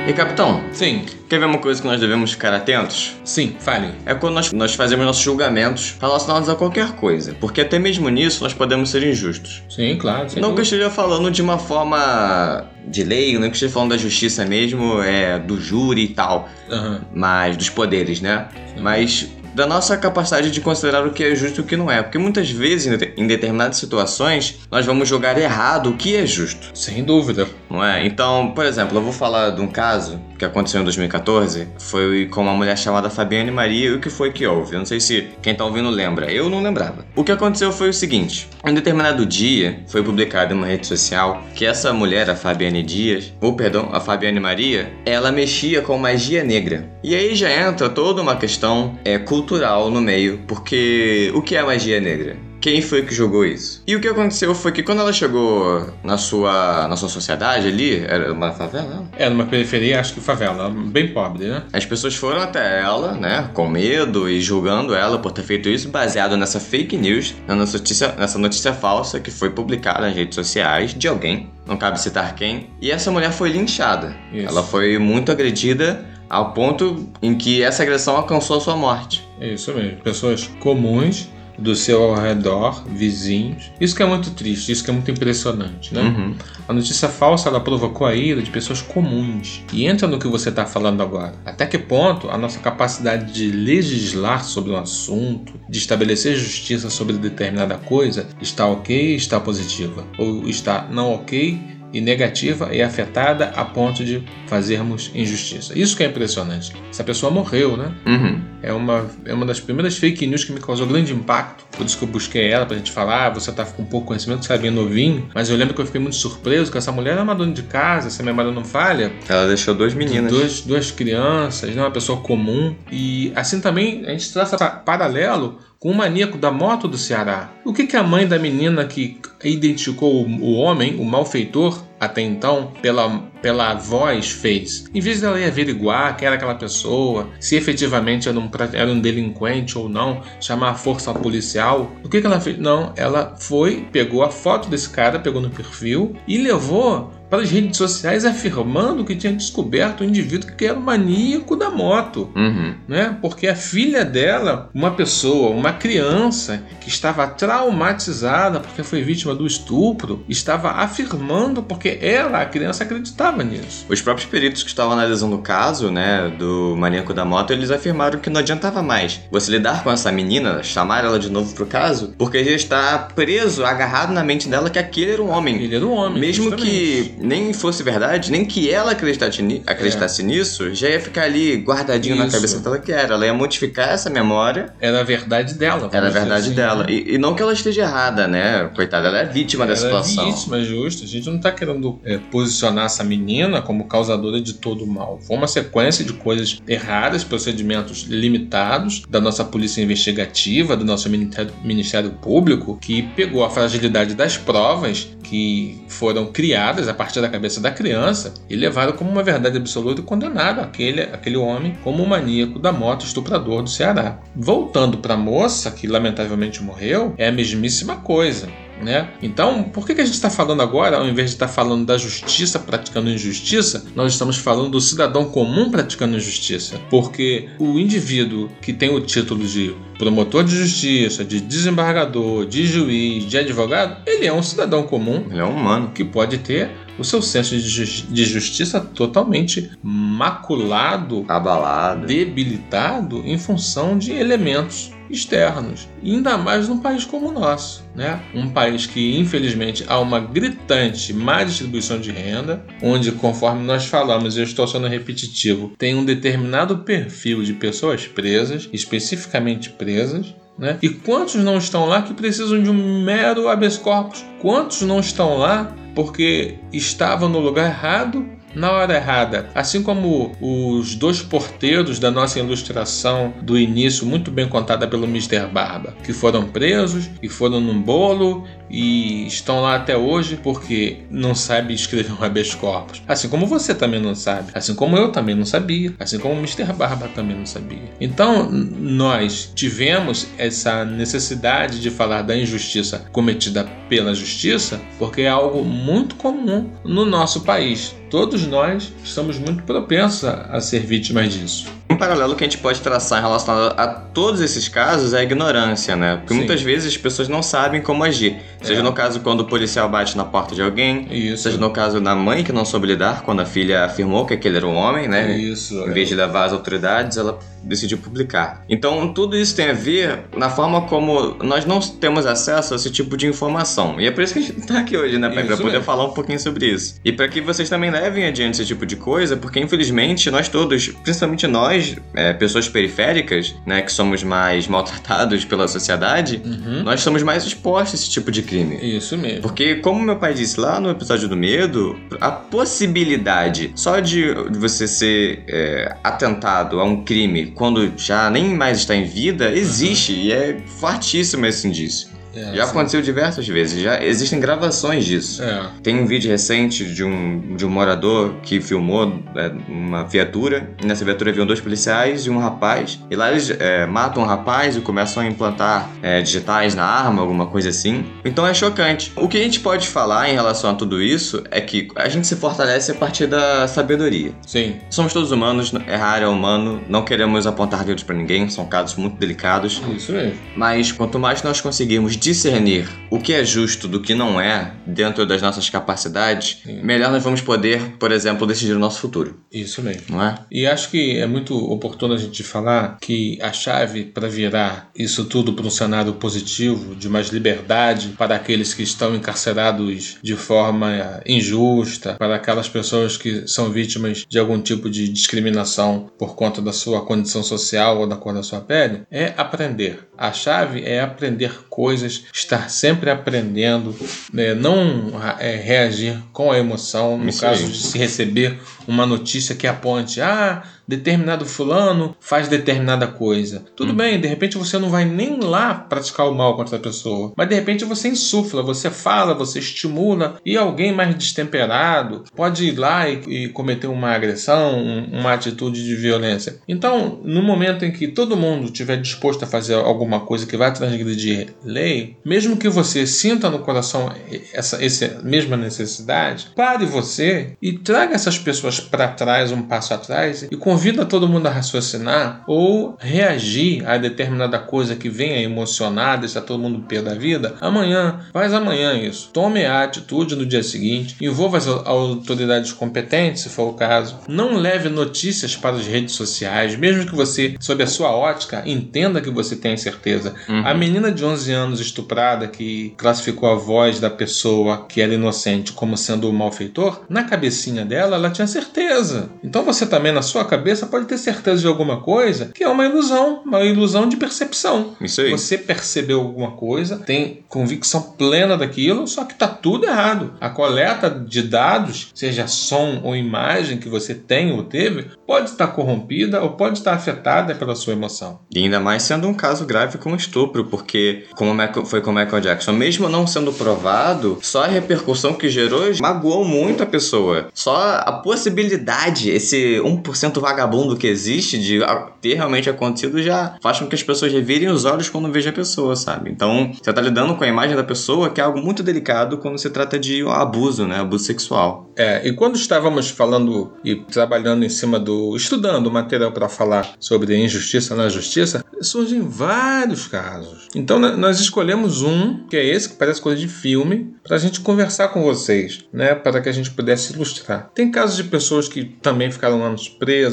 E 0.07 0.13
capitão, 0.13 0.61
Sim, 0.73 1.05
quer 1.29 1.39
ver 1.39 1.47
uma 1.47 1.59
coisa 1.59 1.81
que 1.81 1.87
nós 1.87 2.01
devemos 2.01 2.33
ficar 2.33 2.53
atentos? 2.53 3.15
sim, 3.25 3.55
fale. 3.61 3.93
É 4.05 4.13
quando 4.15 4.35
nós, 4.35 4.53
nós 4.53 4.75
fazemos 4.75 5.07
nossos 5.07 5.23
julgamentos 5.23 5.95
relacionados 6.01 6.49
a 6.49 6.57
qualquer 6.57 6.93
coisa. 6.93 7.35
Porque 7.41 7.61
até 7.61 7.79
mesmo 7.79 8.09
nisso 8.09 8.43
nós 8.43 8.53
podemos 8.53 8.91
ser 8.91 9.05
injustos. 9.05 9.63
Sim, 9.71 9.97
claro. 9.97 10.27
Não 10.41 10.55
que 10.55 10.61
eu 10.61 10.65
esteja 10.65 10.91
falando 10.91 11.31
de 11.31 11.41
uma 11.41 11.57
forma 11.57 12.67
de 12.89 13.05
lei, 13.05 13.35
não 13.35 13.43
que 13.43 13.47
eu 13.47 13.53
esteja 13.53 13.73
falando 13.73 13.91
da 13.91 13.97
justiça 13.97 14.45
mesmo, 14.45 15.01
é 15.01 15.39
do 15.39 15.61
júri 15.61 16.03
e 16.03 16.09
tal, 16.09 16.49
Aham. 16.71 17.03
mas 17.15 17.57
dos 17.57 17.71
poderes, 17.71 18.21
né? 18.21 18.49
Mas 18.81 19.29
da 19.55 19.67
nossa 19.67 19.97
capacidade 19.97 20.51
de 20.51 20.61
considerar 20.61 21.07
o 21.07 21.13
que 21.13 21.23
é 21.25 21.35
justo 21.35 21.61
e 21.61 21.63
o 21.63 21.67
que 21.67 21.77
não 21.77 21.91
é. 21.91 22.03
Porque 22.03 22.19
muitas 22.19 22.51
vezes, 22.51 22.87
em 22.87 22.97
de- 22.97 23.13
em 23.17 23.27
determinadas 23.27 23.77
situações, 23.77 24.61
nós 24.71 24.85
vamos 24.87 25.09
julgar 25.09 25.39
errado 25.39 25.91
o 25.91 25.97
que 25.97 26.17
é 26.17 26.27
justo, 26.27 26.71
Sem 26.75 27.05
dúvida. 27.05 27.47
não 27.71 27.85
é? 27.85 28.05
Então, 28.07 28.53
por 28.55 28.65
exemplo, 28.65 28.97
eu 28.99 29.03
vou 29.03 29.13
falar 29.13 29.51
de 29.51 29.61
um 29.61 29.69
caso 29.69 30.21
que 30.39 30.45
aconteceu 30.45 30.81
em 30.81 30.85
2014, 30.85 31.69
foi 31.79 32.27
com 32.27 32.43
uma 32.43 32.53
mulher 32.53 32.77
chamada 32.77 33.09
Fabiane 33.09 33.51
Maria, 33.51 33.91
e 33.91 33.93
o 33.93 34.01
que 34.01 34.11
foi 34.11 34.33
que 34.33 34.45
houve? 34.47 34.73
Eu 34.75 34.81
não 34.81 34.87
sei 34.87 34.99
se 34.99 35.29
quem 35.41 35.55
tá 35.55 35.65
ouvindo 35.65 35.89
lembra, 35.89 36.33
eu 36.33 36.51
não 36.51 36.61
lembrava. 36.63 37.05
O 37.15 37.23
que 37.23 37.31
aconteceu 37.31 37.71
foi 37.71 37.91
o 37.91 37.93
seguinte, 37.95 38.49
em 38.67 38.75
determinado 38.75 39.25
dia, 39.25 39.81
foi 39.87 40.03
publicado 40.03 40.53
em 40.53 40.57
uma 40.59 40.67
rede 40.67 40.87
social 40.87 41.43
que 41.55 41.65
essa 41.65 41.93
mulher, 41.93 42.29
a 42.29 42.35
Fabiane 42.35 42.83
Dias, 42.83 43.33
ou 43.41 43.55
perdão, 43.55 43.91
a 43.93 44.01
Fabiane 44.01 44.41
Maria, 44.41 44.93
ela 45.07 45.31
mexia 45.31 45.81
com 45.81 45.97
magia 45.97 46.43
negra. 46.43 46.91
E 47.05 47.15
aí 47.15 47.35
já 47.37 47.51
entra 47.51 47.89
toda 47.89 48.21
uma 48.21 48.35
questão 48.37 48.99
é, 49.05 49.19
cultural 49.19 49.42
no 49.91 50.01
meio, 50.01 50.41
porque 50.47 51.31
o 51.35 51.43
que 51.43 51.57
é 51.57 51.63
magia 51.63 52.01
negra? 52.01 52.37
Quem 52.63 52.81
foi 52.81 53.03
que 53.03 53.13
jogou 53.13 53.45
isso? 53.45 53.83
E 53.85 53.97
o 53.97 54.01
que 54.01 54.07
aconteceu 54.07 54.55
foi 54.55 54.71
que 54.71 54.85
quando 54.85 55.01
ela 55.01 55.13
chegou 55.13 55.85
na 56.05 56.17
sua, 56.17 56.87
na 56.87 56.97
sua 56.97 57.09
sociedade 57.09 57.67
ali, 57.67 58.05
era 58.07 58.33
uma 58.33 58.53
favela, 58.53 59.05
É, 59.19 59.29
numa 59.29 59.45
periferia, 59.45 59.99
acho 59.99 60.15
que 60.15 60.21
favela, 60.21 60.71
bem 60.71 61.09
pobre, 61.09 61.49
né? 61.49 61.65
as 61.73 61.85
pessoas 61.85 62.15
foram 62.15 62.41
até 62.41 62.81
ela, 62.81 63.15
né, 63.15 63.51
com 63.53 63.69
medo 63.69 64.31
e 64.31 64.41
julgando 64.41 64.95
ela 64.95 65.19
por 65.19 65.33
ter 65.33 65.43
feito 65.43 65.69
isso, 65.69 65.89
baseado 65.89 66.37
nessa 66.37 66.61
fake 66.61 66.97
news, 66.97 67.35
nessa 67.49 67.79
notícia, 67.79 68.15
nessa 68.17 68.39
notícia 68.39 68.73
falsa 68.73 69.19
que 69.19 69.33
foi 69.33 69.51
publicada 69.51 70.03
nas 70.03 70.15
redes 70.15 70.37
sociais 70.37 70.95
de 70.95 71.09
alguém, 71.09 71.51
não 71.67 71.77
cabe 71.77 72.01
citar 72.01 72.33
quem, 72.37 72.71
e 72.81 72.93
essa 72.93 73.11
mulher 73.11 73.33
foi 73.33 73.51
linchada. 73.51 74.15
Isso. 74.33 74.47
Ela 74.47 74.63
foi 74.63 74.99
muito 74.99 75.33
agredida 75.33 76.12
ao 76.29 76.53
ponto 76.53 77.09
em 77.21 77.35
que 77.35 77.63
essa 77.63 77.83
agressão 77.83 78.17
alcançou 78.17 78.57
a 78.57 78.61
sua 78.61 78.77
morte. 78.77 79.27
É 79.41 79.55
isso 79.55 79.73
mesmo. 79.75 79.99
Pessoas 79.99 80.47
comuns 80.61 81.29
do 81.59 81.77
seu 81.77 82.03
ao 82.03 82.15
redor, 82.15 82.85
vizinhos. 82.89 83.71
Isso 83.81 83.95
que 83.95 84.03
é 84.03 84.07
muito 84.07 84.31
triste, 84.31 84.73
isso 84.73 84.83
que 84.83 84.91
é 84.91 84.93
muito 84.93 85.11
impressionante, 85.11 85.95
né? 85.95 86.03
Uhum. 86.03 86.35
A 86.67 86.73
notícia 86.73 87.09
falsa 87.09 87.49
ela 87.49 87.61
provocou 87.61 88.07
a 88.07 88.15
ira 88.15 88.43
de 88.43 88.51
pessoas 88.51 88.81
comuns. 88.81 89.63
E 89.73 89.87
entra 89.87 90.09
no 90.09 90.19
que 90.19 90.27
você 90.27 90.49
está 90.49 90.67
falando 90.67 91.03
agora. 91.03 91.35
Até 91.45 91.67
que 91.67 91.79
ponto 91.79 92.31
a 92.31 92.39
nossa 92.39 92.59
capacidade 92.59 93.33
de 93.33 93.51
legislar 93.51 94.45
sobre 94.45 94.73
um 94.73 94.77
assunto, 94.77 95.53
de 95.69 95.79
estabelecer 95.79 96.37
justiça 96.37 96.91
sobre 96.91 97.17
determinada 97.17 97.77
coisa, 97.77 98.27
está 98.41 98.67
ok 98.67 99.13
e 99.13 99.17
está 99.17 99.39
positiva? 99.39 100.05
Ou 100.19 100.49
está 100.49 100.89
não 100.91 101.15
ok 101.15 101.82
e 101.93 102.01
negativa 102.01 102.75
e 102.75 102.81
afetada 102.83 103.53
a 103.57 103.65
ponto 103.65 104.05
de 104.05 104.23
fazermos 104.47 105.11
injustiça? 105.15 105.79
Isso 105.79 105.97
que 105.97 106.03
é 106.03 106.07
impressionante. 106.07 106.73
Essa 106.91 107.05
pessoa 107.05 107.31
morreu, 107.33 107.77
né? 107.77 107.93
Uhum. 108.07 108.41
É 108.63 108.73
uma, 108.73 109.07
é 109.25 109.35
uma 109.35 109.45
das 109.45 109.59
primeiras 109.61 109.97
fake 109.99 110.27
news 110.27 110.45
que 110.45 110.53
me 110.53 110.61
causou 110.61 110.87
grande 110.87 111.13
impacto. 111.13 111.65
Por 111.77 111.85
isso 111.85 111.99
que 111.99 112.05
eu 112.05 112.09
busquei 112.09 112.49
ela 112.51 112.65
pra 112.65 112.77
gente 112.77 112.91
falar. 112.93 113.27
Ah, 113.27 113.31
você 113.31 113.51
tá 113.51 113.65
com 113.65 113.85
pouco 113.85 114.09
conhecimento, 114.09 114.45
você 114.47 114.53
é 114.53 114.59
bem 114.59 114.71
novinho. 114.71 115.29
Mas 115.35 115.51
eu 115.51 115.57
lembro 115.57 115.75
que 115.75 115.81
eu 115.81 115.87
fiquei 115.87 116.01
muito 116.01 116.17
surpreso 116.17 116.71
que 116.71 116.79
essa 116.79 116.93
mulher 116.93 117.13
era 117.13 117.23
uma 117.23 117.35
dona 117.35 117.53
de 117.53 117.63
casa, 117.63 118.09
se 118.11 118.23
a 118.23 118.25
memória 118.25 118.51
não 118.53 118.65
falha. 118.65 119.13
Ela 119.29 119.47
deixou 119.49 119.75
duas 119.75 119.93
meninas. 119.95 120.31
Duas, 120.33 120.61
duas 120.61 120.91
crianças, 120.91 121.75
né, 121.75 121.83
uma 121.83 121.91
pessoa 121.91 122.21
comum. 122.21 122.75
E 122.91 123.33
assim 123.35 123.61
também 123.61 124.05
a 124.07 124.11
gente 124.11 124.33
traça 124.33 124.57
pa- 124.57 124.71
paralelo 124.71 125.59
com 125.83 125.91
o 125.91 125.95
maníaco 125.95 126.39
da 126.39 126.53
moto 126.53 126.87
do 126.87 126.97
Ceará. 126.97 127.51
O 127.65 127.73
que, 127.73 127.89
que 127.89 127.97
a 127.97 128.05
mãe 128.05 128.25
da 128.25 128.39
menina 128.39 128.85
que 128.85 129.19
identificou 129.43 130.25
o, 130.25 130.29
o 130.41 130.55
homem, 130.55 130.95
o 131.01 131.05
malfeitor, 131.05 131.83
até 131.99 132.23
então, 132.23 132.73
pela, 132.81 133.32
pela 133.43 133.75
voz 133.75 134.31
fez? 134.31 134.85
Em 134.95 135.01
vez 135.01 135.21
dela 135.21 135.39
ir 135.39 135.45
averiguar 135.45 136.17
quem 136.17 136.27
era 136.27 136.37
aquela 136.37 136.55
pessoa, 136.55 137.29
se 137.41 137.57
efetivamente 137.57 138.29
era 138.29 138.39
um, 138.39 138.49
era 138.73 138.91
um 138.91 139.01
delinquente 139.01 139.77
ou 139.77 139.89
não, 139.89 140.23
chamar 140.41 140.71
a 140.71 140.75
força 140.75 141.13
policial, 141.13 141.93
o 142.05 142.09
que, 142.09 142.21
que 142.21 142.27
ela 142.27 142.41
fez? 142.41 142.59
Não, 142.59 142.93
ela 142.97 143.35
foi, 143.39 143.87
pegou 143.93 144.23
a 144.23 144.31
foto 144.31 144.69
desse 144.69 144.89
cara, 144.89 145.19
pegou 145.19 145.43
no 145.43 145.51
perfil 145.51 146.17
e 146.27 146.39
levou 146.39 147.13
para 147.33 147.41
as 147.41 147.51
redes 147.51 147.79
sociais 147.79 148.27
afirmando 148.27 149.07
que 149.07 149.17
tinha 149.17 149.33
descoberto 149.33 150.03
o 150.03 150.05
indivíduo 150.05 150.53
que 150.55 150.67
era 150.67 150.79
o 150.79 150.83
maníaco 150.83 151.57
da 151.57 151.71
moto 151.71 152.31
Uhum. 152.37 152.75
né? 152.87 153.17
Porque 153.23 153.49
a 153.49 153.57
filha 153.57 154.05
dela, 154.05 154.69
uma 154.75 154.91
pessoa, 154.91 155.49
uma 155.49 155.73
criança 155.73 156.63
que 156.79 156.91
estava 156.91 157.27
traumatizada 157.27 158.61
porque 158.61 158.83
foi 158.83 159.01
vítima 159.01 159.35
do 159.35 159.47
estupro, 159.47 160.23
estava 160.29 160.73
afirmando 160.73 161.63
porque 161.63 161.99
ela, 162.03 162.43
a 162.43 162.45
criança, 162.45 162.85
acreditava 162.85 163.32
acreditava 163.33 163.45
nisso. 163.45 163.87
Os 163.89 164.01
próprios 164.01 164.29
peritos 164.29 164.63
que 164.63 164.69
estavam 164.69 164.93
analisando 164.93 165.37
o 165.37 165.39
caso, 165.43 165.91
né, 165.91 166.33
do 166.39 166.75
maníaco 166.77 167.13
da 167.15 167.25
moto, 167.25 167.53
eles 167.53 167.71
afirmaram 167.71 168.19
que 168.19 168.31
não 168.31 168.41
adiantava 168.41 168.83
mais 168.83 169.21
você 169.31 169.51
lidar 169.51 169.83
com 169.83 169.91
essa 169.91 170.11
menina, 170.13 170.63
chamar 170.63 171.05
ela 171.05 171.19
de 171.19 171.31
novo 171.31 171.55
pro 171.55 171.67
caso, 171.67 172.15
porque 172.19 172.43
já 172.45 172.51
está 172.53 172.99
preso, 173.15 173.65
agarrado 173.65 174.13
na 174.13 174.23
mente 174.23 174.49
dela 174.49 174.71
que 174.71 174.79
aquele 174.79 175.13
era 175.13 175.23
um 175.23 175.31
homem. 175.31 175.63
Ele 175.63 175.77
era 175.77 175.87
um 175.87 175.93
homem. 175.93 176.21
Mesmo 176.21 176.45
justamente. 176.45 176.69
que 176.71 177.15
nem 177.19 177.53
fosse 177.53 177.83
verdade, 177.83 178.31
nem 178.31 178.45
que 178.45 178.71
ela 178.71 178.93
acreditasse, 178.93 179.43
ni- 179.43 179.63
acreditasse 179.67 180.23
nisso, 180.23 180.75
já 180.75 180.89
ia 180.89 181.01
ficar 181.01 181.25
ali 181.25 181.57
guardadinho 181.57 182.17
na 182.17 182.25
É. 182.25 182.27
Isso. 182.27 182.37
cabeça 182.37 182.59
dela 182.61 182.79
que 182.79 182.93
era. 182.93 183.15
Ela 183.15 183.27
ia 183.27 183.35
modificar 183.35 183.89
essa 183.91 184.09
memória, 184.11 184.73
Era 184.81 185.01
a 185.01 185.03
verdade 185.05 185.55
dela. 185.55 185.89
era 185.93 186.07
a 186.07 186.11
verdade 186.11 186.47
assim, 186.47 186.55
dela. 186.55 186.85
né? 186.85 186.93
E, 186.93 187.15
e 187.15 187.19
não 187.19 187.35
que 187.35 187.43
ela 187.43 187.53
esteja 187.53 187.83
errada, 187.83 188.27
né? 188.27 188.71
Coitada, 188.75 189.09
ela 189.09 189.19
é 189.19 189.25
vítima 189.25 189.67
da 189.67 189.73
Ela 189.73 189.81
situação. 189.81 190.29
É 190.29 190.33
vítima, 190.33 190.63
justo. 190.63 191.05
A 191.05 191.07
gente 191.07 191.29
não 191.29 191.39
tá 191.39 191.51
querendo 191.53 191.99
é, 192.05 192.19
posicionar 192.31 192.87
essa 192.87 193.03
menina 193.05 193.22
como 193.63 193.85
causadora 193.85 194.41
de 194.41 194.55
todo 194.55 194.85
o 194.85 194.87
mal. 194.87 195.19
Foi 195.23 195.37
uma 195.37 195.47
sequência 195.47 196.05
de 196.05 196.13
coisas 196.13 196.61
erradas, 196.67 197.25
procedimentos 197.25 198.03
limitados 198.03 199.03
da 199.09 199.21
nossa 199.21 199.45
polícia 199.45 199.83
investigativa, 199.83 200.77
do 200.77 200.85
nosso 200.85 201.09
Ministério 201.11 202.11
Público, 202.13 202.79
que 202.81 203.03
pegou 203.15 203.45
a 203.45 203.51
fragilidade 203.51 204.15
das 204.15 204.37
provas 204.37 205.09
que 205.23 205.83
foram 205.89 206.27
criadas 206.27 206.89
a 206.89 206.95
partir 206.95 207.21
da 207.23 207.29
cabeça 207.29 207.59
da 207.59 207.71
criança 207.71 208.35
e 208.51 208.55
levaram 208.55 208.93
como 208.93 209.11
uma 209.11 209.23
verdade 209.23 209.57
absoluta 209.57 210.03
e 210.03 210.05
condenaram 210.05 210.63
aquele, 210.63 211.01
aquele 211.01 211.39
homem 211.39 211.75
como 211.83 212.03
o 212.03 212.09
maníaco 212.09 212.59
da 212.59 212.71
moto 212.71 213.07
estuprador 213.07 213.63
do 213.63 213.71
Ceará. 213.71 214.19
Voltando 214.37 214.99
para 214.99 215.15
a 215.15 215.17
moça, 215.17 215.71
que 215.71 215.87
lamentavelmente 215.87 216.63
morreu, 216.63 217.15
é 217.17 217.29
a 217.29 217.33
mesmíssima 217.33 217.97
coisa. 217.97 218.49
Né? 218.83 219.09
Então, 219.23 219.63
por 219.63 219.87
que, 219.87 219.95
que 219.95 220.01
a 220.01 220.05
gente 220.05 220.15
está 220.15 220.29
falando 220.29 220.61
agora, 220.61 220.97
ao 220.97 221.07
invés 221.07 221.31
de 221.31 221.37
estar 221.37 221.49
falando 221.49 221.87
da 221.87 221.97
justiça 221.97 222.59
praticando 222.59 223.11
injustiça, 223.11 223.85
nós 223.95 224.13
estamos 224.13 224.37
falando 224.37 224.71
do 224.71 224.81
cidadão 224.81 225.27
comum 225.27 225.71
praticando 225.71 226.17
injustiça? 226.17 226.81
Porque 226.91 227.49
o 227.59 227.79
indivíduo 227.79 228.51
que 228.61 228.73
tem 228.73 228.95
o 228.95 229.01
título 229.01 229.45
de 229.45 229.75
promotor 229.99 230.43
de 230.43 230.57
justiça, 230.57 231.25
de 231.25 231.41
desembargador, 231.41 232.45
de 232.45 232.67
juiz, 232.67 233.25
de 233.25 233.39
advogado, 233.39 234.03
ele 234.05 234.27
é 234.27 234.33
um 234.33 234.43
cidadão 234.43 234.83
comum 234.83 235.27
Ele 235.31 235.39
é 235.39 235.45
um 235.45 235.55
humano. 235.55 235.93
que 235.95 236.03
pode 236.05 236.39
ter 236.39 236.71
o 237.03 237.05
seu 237.05 237.21
senso 237.21 237.57
de, 237.57 238.03
de 238.03 238.25
justiça 238.25 238.81
totalmente 238.81 239.71
maculado 239.83 241.25
Abalado. 241.29 242.07
debilitado 242.07 243.23
em 243.27 243.37
função 243.37 243.99
de 243.99 244.13
elementos 244.13 244.93
externos. 245.11 245.89
E 246.03 246.15
ainda 246.15 246.39
mais 246.39 246.69
num 246.69 246.79
país 246.79 247.05
como 247.05 247.29
o 247.29 247.33
nosso, 247.33 247.85
né? 247.95 248.21
Um 248.35 248.49
país 248.49 248.87
que, 248.87 249.19
infelizmente, 249.19 249.85
há 249.87 249.99
uma 249.99 250.19
gritante 250.19 251.13
má 251.13 251.45
distribuição 251.45 252.01
de 252.01 252.11
renda, 252.11 252.65
onde, 252.83 253.13
conforme 253.13 253.63
nós 253.65 253.85
falamos, 253.85 254.37
eu 254.37 254.45
estou 254.45 254.67
sendo 254.67 254.89
repetitivo, 254.89 255.73
tem 255.77 255.95
um 255.95 256.05
determinado 256.05 256.79
perfil 256.79 257.43
de 257.43 257.53
pessoas 257.53 258.07
presas, 258.07 258.69
especificamente 258.73 259.69
presas, 259.71 260.35
né? 260.59 260.79
E 260.83 260.89
quantos 260.89 261.35
não 261.37 261.59
estão 261.59 261.87
lá 261.87 262.03
que 262.03 262.15
precisam 262.15 262.63
de 262.63 262.71
um 262.71 263.03
mero 263.03 263.49
habeas 263.49 263.77
corpus? 263.77 264.25
Quantos 264.41 264.83
não 264.83 265.01
estão 265.01 265.39
lá 265.39 265.75
porque 265.95 266.59
estavam 266.73 267.29
no 267.29 267.39
lugar 267.39 267.67
errado 267.67 268.27
na 268.55 268.71
hora 268.71 268.95
errada. 268.95 269.49
Assim 269.55 269.83
como 269.83 270.33
os 270.41 270.95
dois 270.95 271.23
porteiros 271.23 271.99
da 271.99 272.11
nossa 272.11 272.39
ilustração 272.39 273.33
do 273.43 273.59
início, 273.59 274.07
muito 274.07 274.31
bem 274.31 274.49
contada 274.49 274.87
pelo 274.87 275.05
Mr. 275.05 275.47
Barba, 275.47 275.95
que 276.05 276.13
foram 276.13 276.47
presos 276.47 277.09
e 277.23 277.29
foram 277.29 277.61
num 277.61 277.81
bolo 277.81 278.47
e 278.71 279.27
estão 279.27 279.61
lá 279.61 279.77
até 279.77 279.97
hoje 279.97 280.39
porque 280.43 280.99
não 281.11 281.35
sabe 281.35 281.75
escrever 281.75 282.13
um 282.13 282.25
habeas 282.25 282.55
corpus. 282.55 283.03
Assim 283.07 283.29
como 283.29 283.47
você 283.47 283.75
também 283.75 284.01
não 284.01 284.15
sabe, 284.15 284.51
assim 284.55 284.75
como 284.75 284.97
eu 284.97 285.13
também 285.13 285.35
não 285.35 285.45
sabia, 285.45 285.95
assim 285.99 286.19
como 286.19 286.35
o 286.35 286.39
Mr. 286.39 286.73
Barba 286.73 287.09
também 287.09 287.37
não 287.37 287.47
sabia. 287.47 287.93
Então, 288.01 288.51
nós 288.51 289.53
tivemos 289.55 290.27
essa 290.39 290.85
necessidade 290.85 291.81
de 291.81 291.91
falar 291.91 292.23
da 292.23 292.37
injustiça 292.37 293.05
cometida 293.13 293.65
pela 293.89 294.15
justiça, 294.15 294.81
porque 294.99 295.23
é 295.23 295.29
algo 295.29 295.63
muito 295.65 296.15
comum 296.17 296.71
no 296.85 297.05
nosso 297.05 297.43
país. 297.43 297.95
Todos 298.13 298.47
nós 298.47 298.93
estamos 299.03 299.39
muito 299.39 299.63
propensos 299.63 300.23
a, 300.29 300.61
ser 300.61 300.81
vítimas 300.81 301.33
disso. 301.33 301.65
Um 301.89 301.97
paralelo 301.97 302.37
que 302.37 302.45
a 302.45 302.47
gente 302.47 302.59
pode 302.59 302.79
traçar 302.83 303.19
em 303.19 303.23
relação 303.23 303.55
a, 303.75 303.87
todos 303.87 304.43
esses 304.43 304.69
casos 304.69 305.15
é 305.15 305.21
a 305.21 305.23
ignorância, 305.23 305.97
né? 305.97 306.17
Porque 306.19 306.35
Sim. 306.35 306.41
muitas 306.41 306.61
vezes 306.61 306.89
as 306.93 306.97
pessoas 306.99 307.27
não 307.29 307.43
sabem 307.43 307.81
como 307.81 308.05
agir. 308.05 308.37
Seja 308.61 308.81
É. 308.81 308.83
no 308.83 308.93
caso 308.93 309.21
quando 309.21 309.41
o 309.41 309.45
policial 309.47 309.89
bate 309.89 310.15
na 310.15 310.27
porta 310.27 310.55
de 310.55 310.61
alguém, 310.61 311.07
Isso. 311.11 311.45
seja 311.45 311.57
no 311.57 311.71
caso 311.71 312.03
da 312.03 312.15
mãe 312.15 312.45
que 312.45 312.53
não 312.53 312.67
soube 312.67 312.87
lidar 312.87 313.23
quando 313.23 313.41
a 313.41 313.47
filha 313.47 313.85
afirmou 313.87 314.27
que 314.27 314.35
aquele 314.35 314.59
era 314.59 314.67
um 314.67 314.75
homem, 314.75 315.09
né? 315.09 315.35
Isso. 315.39 315.75
Em 315.81 315.91
vez 315.91 316.07
de 316.07 316.15
levar 316.15 316.45
às 316.45 316.53
autoridades, 316.53 317.17
ela 317.17 317.39
decidiu 317.63 317.97
publicar. 317.97 318.65
Então, 318.69 319.13
tudo 319.15 319.37
isso 319.37 319.55
tem 319.55 319.71
a 319.71 319.73
ver 319.73 320.25
na 320.37 320.51
forma 320.51 320.83
como 320.83 321.37
nós 321.43 321.65
não 321.65 321.79
temos 321.79 322.27
acesso 322.27 322.73
a 322.75 322.77
esse 322.77 322.91
tipo 322.91 323.17
de 323.17 323.27
informação. 323.27 324.01
E 324.01 324.07
é 324.07 324.11
por 324.11 324.23
isso 324.25 324.33
que 324.33 324.41
a 324.41 324.43
gente 324.43 324.67
tá 324.67 324.81
aqui 324.81 324.97
hoje, 324.97 325.17
né, 325.17 325.29
Pai? 325.29 325.45
Pra 325.45 325.55
Isso 325.55 325.63
poder 325.63 325.75
mesmo. 325.75 325.85
falar 325.85 326.05
um 326.07 326.11
pouquinho 326.13 326.41
sobre 326.41 326.67
isso. 326.67 326.97
E 327.05 327.13
para 327.13 327.29
que 327.29 327.41
vocês 327.41 327.69
também 327.69 327.91
levem 327.91 328.02
adiante 328.07 328.55
esse 328.61 328.67
tipo 328.67 328.85
de 328.87 328.97
coisa, 328.97 329.37
porque 329.37 329.59
infelizmente 329.61 330.31
nós 330.31 330.49
todos, 330.49 330.89
principalmente 330.89 331.47
nós, 331.47 331.97
é, 332.15 332.33
pessoas 332.33 332.69
periféricas, 332.69 333.55
né, 333.67 333.83
que 333.83 333.93
somos 333.93 334.23
mais 334.23 334.67
maltratados 334.67 335.45
pela 335.45 335.67
sociedade, 335.69 336.41
Uhum. 336.45 336.83
nós 336.83 337.01
somos 337.01 337.23
mais 337.23 337.45
expostos 337.45 338.01
a 338.01 338.03
esse 338.03 338.11
tipo 338.11 338.31
de 338.31 338.43
crime. 338.43 338.79
Isso 338.97 339.17
mesmo. 339.17 339.43
Porque, 339.43 339.77
como 339.77 340.01
meu 340.03 340.17
pai 340.17 340.35
disse 340.35 340.59
lá 340.59 340.79
no 340.81 340.91
episódio 340.91 341.29
do 341.29 341.37
medo, 341.37 341.99
a 342.21 342.31
possibilidade 342.31 343.73
só 343.75 344.01
de 344.01 344.33
você 344.59 344.87
ser 344.89 345.45
é, 345.49 345.97
atentado 346.03 346.81
a 346.81 346.85
um 346.85 347.05
crime 347.05 347.53
quando 347.55 347.93
já 347.97 348.29
nem 348.31 348.55
mais 348.55 348.79
está 348.79 348.95
em 348.95 349.05
vida 349.05 349.51
existe 349.53 350.13
e 350.13 350.33
é 350.33 350.59
fortíssimo 350.81 351.47
esse 351.47 351.67
indício. 351.69 352.12
É, 352.35 352.55
já 352.55 352.65
sim. 352.65 352.71
aconteceu 352.71 353.03
diversas 353.03 353.47
vezes, 353.47 353.81
já 353.83 354.03
existem 354.03 354.41
gravações 354.41 355.05
disso. 355.05 355.43
É. 355.43 355.71
Tem 355.83 356.01
um 356.01 356.07
vídeo 356.07 356.31
recente 356.31 356.85
de 356.85 357.05
um, 357.05 357.57
de 357.57 357.65
um 357.65 357.71
morador 357.71 358.35
que 358.43 358.61
filmou 358.61 359.23
é, 359.37 359.53
uma 359.69 360.05
viatura. 360.05 360.71
E 360.83 360.87
nessa 360.87 361.05
viatura 361.05 361.31
haviam 361.31 361.47
dois 361.47 361.61
policiais 361.61 362.27
e 362.27 362.31
um 362.31 362.39
rapaz. 362.39 362.99
E 363.11 363.17
lá 363.17 363.31
eles 363.31 363.51
é, 363.51 363.87
matam 363.87 364.23
o 364.23 364.27
rapaz 364.27 364.77
e 364.77 364.81
começam 364.81 365.23
a 365.23 365.27
implantar 365.27 365.91
é, 366.03 366.21
digitais 366.23 366.75
na 366.75 366.85
arma, 366.85 367.21
alguma 367.21 367.47
coisa 367.47 367.69
assim. 367.69 368.05
Então 368.25 368.47
é 368.47 368.55
chocante. 368.55 369.13
O 369.17 369.29
que 369.29 369.39
a 369.39 369.43
gente 369.43 369.61
pode 369.61 369.89
falar 369.89 370.29
em 370.29 370.35
relação 370.35 370.71
a 370.71 370.75
tudo 370.75 371.03
isso 371.03 371.43
é 371.51 371.61
que 371.61 371.89
a 371.97 372.09
gente 372.09 372.27
se 372.27 372.37
fortalece 372.37 372.93
a 372.93 372.95
partir 372.95 373.27
da 373.27 373.67
sabedoria. 373.69 374.33
Sim. 374.47 374.77
Somos 374.91 375.13
todos 375.13 375.31
humanos, 375.33 375.73
errar 375.87 376.23
é 376.23 376.27
humano, 376.27 376.83
não 376.89 377.05
queremos 377.05 377.47
apontar 377.47 377.85
dedos 377.85 378.03
pra 378.03 378.15
ninguém, 378.15 378.49
são 378.49 378.67
casos 378.67 378.97
muito 378.97 379.17
delicados. 379.17 379.83
Isso 379.97 380.13
mesmo. 380.13 380.39
Mas 380.57 380.93
quanto 380.93 381.19
mais 381.19 381.43
nós 381.43 381.61
conseguirmos 381.61 382.17
discernir 382.23 382.89
o 383.11 383.19
que 383.19 383.33
é 383.33 383.45
justo 383.45 383.89
do 383.89 384.01
que 384.01 384.15
não 384.15 384.41
é 384.41 384.73
dentro 384.87 385.27
das 385.27 385.43
nossas 385.43 385.69
capacidades, 385.69 386.61
Sim. 386.65 386.81
melhor 386.83 387.11
nós 387.11 387.23
vamos 387.23 387.41
poder, 387.41 387.97
por 387.99 388.11
exemplo, 388.13 388.47
decidir 388.47 388.73
o 388.75 388.79
nosso 388.79 389.01
futuro, 389.01 389.41
Isso 389.53 389.83
mesmo. 389.83 390.03
não 390.09 390.23
é? 390.23 390.35
E 390.51 390.67
acho 390.67 390.89
que 390.91 391.19
é 391.19 391.27
muito 391.27 391.55
oportuno 391.57 392.15
a 392.15 392.17
gente 392.17 392.43
falar 392.43 392.97
que 393.01 393.39
a 393.43 393.53
chave 393.53 394.05
para 394.05 394.29
virar 394.29 394.91
isso 394.97 395.25
tudo 395.25 395.53
para 395.53 395.67
um 395.67 395.71
cenário 395.71 396.13
positivo, 396.15 396.95
de 396.95 397.09
mais 397.09 397.29
liberdade 397.29 398.15
para 398.17 398.37
aqueles 398.37 398.73
que 398.73 398.83
estão 398.83 399.15
encarcerados 399.15 400.17
de 400.23 400.37
forma 400.37 401.21
injusta, 401.27 402.15
para 402.15 402.37
aquelas 402.37 402.69
pessoas 402.69 403.17
que 403.17 403.47
são 403.47 403.71
vítimas 403.71 404.25
de 404.29 404.39
algum 404.39 404.61
tipo 404.61 404.89
de 404.89 405.09
discriminação 405.09 406.11
por 406.19 406.35
conta 406.35 406.63
da 406.63 406.73
sua 406.73 407.05
condição 407.05 407.43
social 407.43 407.99
ou 407.99 408.07
da 408.07 408.17
cor 408.17 408.33
da 408.33 408.43
sua 408.43 408.61
pele, 408.61 409.03
é 409.11 409.35
aprender. 409.37 410.07
A 410.17 410.33
chave 410.33 410.83
é 410.85 411.01
aprender 411.01 411.65
coisas, 411.69 412.12
estar 412.33 412.71
sempre 412.71 413.11
aprendendo, 413.11 413.95
né? 414.33 414.55
não 414.55 415.13
é, 415.39 415.57
reagir 415.57 416.19
com 416.33 416.51
a 416.51 416.59
emoção, 416.59 417.17
no 417.19 417.29
Isso 417.29 417.41
caso 417.41 417.65
aí. 417.65 417.71
de 417.71 417.79
se 417.79 417.99
receber 417.99 418.59
uma 418.87 419.07
notícia 419.07 419.55
que 419.55 419.67
aponte, 419.67 420.21
ah, 420.21 420.63
determinado 420.97 421.45
fulano 421.47 422.15
faz 422.21 422.49
determinada 422.49 423.07
coisa. 423.07 423.65
Tudo 423.77 423.93
bem, 423.95 424.21
de 424.21 424.29
repente 424.29 424.59
você 424.59 424.79
não 424.79 424.91
vai 424.91 425.05
nem 425.05 425.41
lá 425.41 425.75
praticar 425.75 426.29
o 426.29 426.35
mal 426.35 426.57
contra 426.57 426.77
a 426.77 426.81
pessoa, 426.81 427.33
mas 427.37 427.49
de 427.49 427.55
repente 427.55 427.85
você 427.85 428.09
insufla, 428.09 428.63
você 428.63 428.91
fala, 428.91 429.35
você 429.35 429.59
estimula 429.59 430.37
e 430.45 430.57
alguém 430.57 430.93
mais 430.93 431.15
destemperado 431.15 432.25
pode 432.35 432.65
ir 432.67 432.79
lá 432.79 433.09
e, 433.09 433.21
e 433.45 433.49
cometer 433.49 433.87
uma 433.87 434.11
agressão, 434.13 434.79
um- 434.79 435.21
uma 435.21 435.33
atitude 435.33 435.83
de 435.85 435.95
violência. 435.97 436.57
Então, 436.69 437.21
no 437.25 437.43
momento 437.43 437.85
em 437.85 437.91
que 437.93 438.09
todo 438.09 438.37
mundo 438.37 438.67
estiver 438.67 438.97
disposto 439.01 439.45
a 439.45 439.47
fazer 439.47 439.75
alguma 439.75 440.21
coisa 440.21 440.47
que 440.47 440.57
vai 440.57 440.73
transgredir 440.73 441.55
lei, 441.65 442.17
mesmo 442.25 442.57
que 442.57 442.69
você 442.69 443.07
sinta 443.07 443.49
no 443.51 443.61
coração 443.61 444.13
essa, 444.53 444.83
essa 444.85 445.21
mesma 445.23 445.57
necessidade, 445.57 446.49
pare 446.55 446.85
você 446.87 447.53
e 447.61 447.73
traga 447.79 448.15
essas 448.15 448.39
pessoas 448.39 448.79
para 448.81 449.09
trás, 449.09 449.53
um 449.53 449.63
passo 449.63 449.95
atrás 449.95 450.43
e 450.51 450.57
converse 450.57 450.82
convida 450.83 451.07
todo 451.07 451.29
mundo 451.29 451.47
a 451.47 451.51
raciocinar 451.51 452.43
ou 452.45 452.97
reagir 452.99 453.89
a 453.89 453.97
determinada 453.97 454.59
coisa 454.59 454.97
que 454.97 455.09
venha 455.09 455.41
emocionada, 455.41 456.27
está 456.27 456.41
todo 456.41 456.59
mundo 456.59 456.85
pé 456.89 457.01
da 457.01 457.15
vida. 457.15 457.55
Amanhã, 457.61 458.19
faz 458.33 458.53
amanhã 458.53 458.95
isso. 458.95 459.31
Tome 459.33 459.65
a 459.65 459.85
atitude 459.85 460.35
no 460.35 460.45
dia 460.45 460.61
seguinte, 460.65 461.15
envolva 461.21 461.57
as 461.57 461.69
autoridades 461.69 462.73
competentes, 462.73 463.43
se 463.43 463.49
for 463.49 463.69
o 463.69 463.75
caso. 463.75 464.19
Não 464.27 464.57
leve 464.57 464.89
notícias 464.89 465.55
para 465.55 465.77
as 465.77 465.87
redes 465.87 466.17
sociais, 466.17 466.75
mesmo 466.75 467.07
que 467.07 467.15
você, 467.15 467.55
sob 467.61 467.81
a 467.81 467.87
sua 467.87 468.11
ótica, 468.11 468.65
entenda 468.67 469.21
que 469.21 469.31
você 469.31 469.55
tem 469.55 469.77
certeza. 469.77 470.35
Uhum. 470.49 470.67
A 470.67 470.75
menina 470.75 471.13
de 471.13 471.25
11 471.25 471.53
anos 471.53 471.81
estuprada 471.81 472.49
que 472.49 472.93
classificou 472.97 473.49
a 473.49 473.55
voz 473.55 474.01
da 474.01 474.11
pessoa 474.11 474.85
que 474.89 475.01
era 475.01 475.15
inocente 475.15 475.73
como 475.73 475.97
sendo 475.97 476.29
o 476.29 476.33
malfeitor, 476.33 477.03
na 477.09 477.23
cabecinha 477.23 477.85
dela 477.85 478.17
ela 478.17 478.31
tinha 478.31 478.49
certeza. 478.49 479.31
Então 479.45 479.63
você 479.63 479.87
também 479.87 480.11
na 480.11 480.23
sua 480.23 480.45
cabeça 480.45 480.62
pode 480.87 481.07
ter 481.07 481.19
certeza 481.19 481.63
de 481.63 481.67
alguma 481.67 482.01
coisa 482.01 482.51
que 482.55 482.65
é 482.65 482.69
uma 482.69 482.85
ilusão, 482.85 483.43
uma 483.45 483.63
ilusão 483.63 484.09
de 484.09 484.17
percepção. 484.17 484.97
Isso 485.01 485.21
aí. 485.21 485.31
Você 485.31 485.59
percebeu 485.59 486.21
alguma 486.21 486.53
coisa, 486.53 486.97
tem 486.97 487.45
convicção 487.49 488.03
plena 488.17 488.57
daquilo, 488.57 489.07
só 489.07 489.25
que 489.25 489.33
está 489.33 489.49
tudo 489.49 489.87
errado. 489.87 490.35
A 490.41 490.49
coleta 490.49 491.11
de 491.11 491.43
dados, 491.43 492.11
seja 492.15 492.47
som 492.47 493.01
ou 493.03 493.15
imagem 493.15 493.79
que 493.79 493.89
você 493.89 494.15
tem 494.15 494.53
ou 494.53 494.65
teve, 494.65 495.11
pode 495.27 495.51
estar 495.51 495.67
corrompida 495.69 496.43
ou 496.43 496.51
pode 496.51 496.79
estar 496.79 496.95
afetada 496.95 497.55
pela 497.55 497.75
sua 497.75 497.93
emoção. 497.93 498.41
E 498.51 498.59
ainda 498.59 498.81
mais 498.81 499.03
sendo 499.03 499.29
um 499.29 499.35
caso 499.35 499.65
grave 499.67 499.99
como 499.99 500.17
estupro, 500.17 500.65
porque 500.67 501.25
como 501.35 501.53
foi 501.87 502.01
com 502.01 502.11
o 502.11 502.15
Michael 502.15 502.41
Jackson, 502.41 502.73
mesmo 502.73 503.09
não 503.09 503.27
sendo 503.27 503.53
provado, 503.53 504.39
só 504.43 504.65
a 504.65 504.69
repercussão 504.69 505.35
que 505.35 505.49
gerou 505.49 505.83
magoou 506.01 506.45
muito 506.45 506.83
a 506.83 506.87
pessoa. 506.87 507.49
Só 507.55 508.03
a 508.05 508.13
possibilidade, 508.13 509.31
esse 509.31 509.81
1% 509.81 510.41
vagabundo 510.53 510.97
que 510.97 511.07
existe 511.07 511.59
de 511.59 511.81
ter 512.21 512.35
realmente 512.35 512.69
acontecido 512.69 513.23
já 513.23 513.57
faz 513.61 513.79
com 513.79 513.87
que 513.87 513.95
as 513.95 514.03
pessoas 514.03 514.33
revirem 514.33 514.69
os 514.69 514.85
olhos 514.85 515.09
quando 515.09 515.31
vejam 515.33 515.51
a 515.51 515.55
pessoa, 515.55 515.97
sabe? 515.97 516.31
Então, 516.31 516.73
você 516.73 516.93
tá 516.93 517.01
lidando 517.01 517.35
com 517.35 517.45
a 517.45 517.49
imagem 517.49 517.75
da 517.75 517.83
pessoa, 517.83 518.31
que 518.31 518.41
é 518.41 518.45
algo 518.45 518.61
muito 518.61 518.83
delicado 518.83 519.39
quando 519.39 519.59
se 519.59 519.71
trata 519.71 519.99
de 519.99 520.23
abuso, 520.29 520.87
né? 520.87 521.01
Abuso 521.01 521.25
sexual. 521.25 521.91
É, 521.97 522.27
e 522.27 522.33
quando 522.33 522.57
estávamos 522.57 523.11
falando 523.11 523.73
e 523.85 523.97
trabalhando 523.97 524.65
em 524.65 524.69
cima 524.69 524.99
do. 524.99 525.35
estudando 525.37 525.91
material 525.91 526.33
para 526.33 526.49
falar 526.49 526.95
sobre 527.01 527.37
injustiça 527.37 527.95
na 527.95 528.09
justiça, 528.09 528.65
surgem 528.81 529.21
vários 529.21 530.07
casos. 530.07 530.69
Então, 530.75 530.99
nós 530.99 531.41
escolhemos 531.41 532.03
um, 532.03 532.47
que 532.47 532.57
é 532.57 532.65
esse, 532.65 532.91
que 532.91 532.97
parece 532.97 533.21
coisa 533.21 533.41
de 533.41 533.49
filme, 533.49 534.15
para 534.23 534.37
a 534.37 534.39
gente 534.39 534.61
conversar 534.61 535.09
com 535.09 535.23
vocês, 535.23 535.85
né? 535.93 536.15
Para 536.15 536.41
que 536.41 536.49
a 536.49 536.53
gente 536.53 536.71
pudesse 536.71 537.13
ilustrar. 537.13 537.71
Tem 537.75 537.91
casos 537.91 538.17
de 538.17 538.25
pessoas 538.25 538.69
que 538.69 538.85
também 538.85 539.31
ficaram 539.31 539.63
anos 539.63 539.89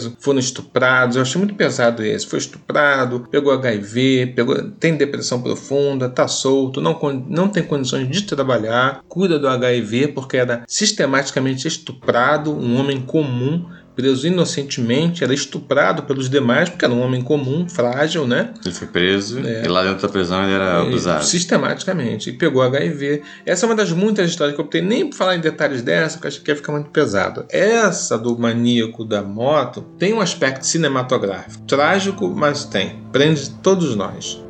presos, 0.10 0.24
foram 0.24 0.40
estuprados. 0.40 1.16
Eu 1.16 1.22
achei 1.22 1.40
muito 1.40 1.56
pesado 1.56 2.04
esse. 2.04 2.28
Foi 2.28 2.40
estuprado, 2.40 3.28
pegou 3.32 3.54
HIV, 3.54 4.34
pegou, 4.36 4.72
tem 4.72 4.96
depressão 4.96 5.42
profunda, 5.42 6.10
tá 6.10 6.28
solto, 6.28 6.82
não, 6.82 7.00
não 7.28 7.48
tem 7.48 7.64
condições 7.64 8.10
de 8.10 8.24
trabalhar, 8.24 9.02
cuida 9.08 9.40
do 9.40 9.48
HIV 9.48 10.10
porque 10.10 10.38
era 10.38 10.64
sistematicamente 10.68 11.68
estuprado, 11.68 12.52
um 12.52 12.80
homem 12.80 13.02
comum 13.02 13.66
preso 14.00 14.26
inocentemente, 14.26 15.26
era 15.26 15.34
estuprado 15.34 16.04
pelos 16.04 16.30
demais, 16.30 16.70
porque 16.70 16.86
era 16.86 16.94
um 16.94 17.02
homem 17.02 17.22
comum, 17.22 17.68
frágil, 17.68 18.26
né? 18.26 18.54
Ele 18.64 18.74
foi 18.74 18.88
preso 18.88 19.46
é. 19.46 19.66
e 19.66 19.68
lá 19.68 19.84
dentro 19.84 20.04
da 20.04 20.08
prisão 20.08 20.42
ele 20.42 20.54
era 20.54 20.84
abusado. 20.84 21.26
Sistematicamente. 21.26 22.30
E 22.30 22.34
pegou 22.34 22.62
HIV. 22.62 23.22
Essa 23.46 23.66
é 23.66 23.68
uma 23.68 23.76
das 23.76 23.92
muitas 23.92 24.30
histórias 24.30 24.56
que 24.56 24.62
eu 24.62 24.68
tenho 24.68 24.86
nem 24.86 25.10
para 25.10 25.18
falar 25.18 25.36
em 25.36 25.42
detalhes 25.42 25.82
dessa, 25.82 26.16
porque 26.16 26.30
acho 26.30 26.42
que 26.42 26.50
ia 26.50 26.56
ficar 26.56 26.72
muito 26.72 26.92
pesado. 26.92 27.44
Essa 27.50 28.18
do 28.18 28.40
maníaco 28.40 29.04
da 29.04 29.22
moto 29.22 29.82
tem 29.98 30.14
um 30.14 30.22
aspecto 30.22 30.66
cinematográfico. 30.66 31.66
Trágico, 31.66 32.30
mas 32.30 32.64
tem. 32.64 33.04
Prende 33.12 33.50
todos 33.62 33.98
nós. 33.98 34.42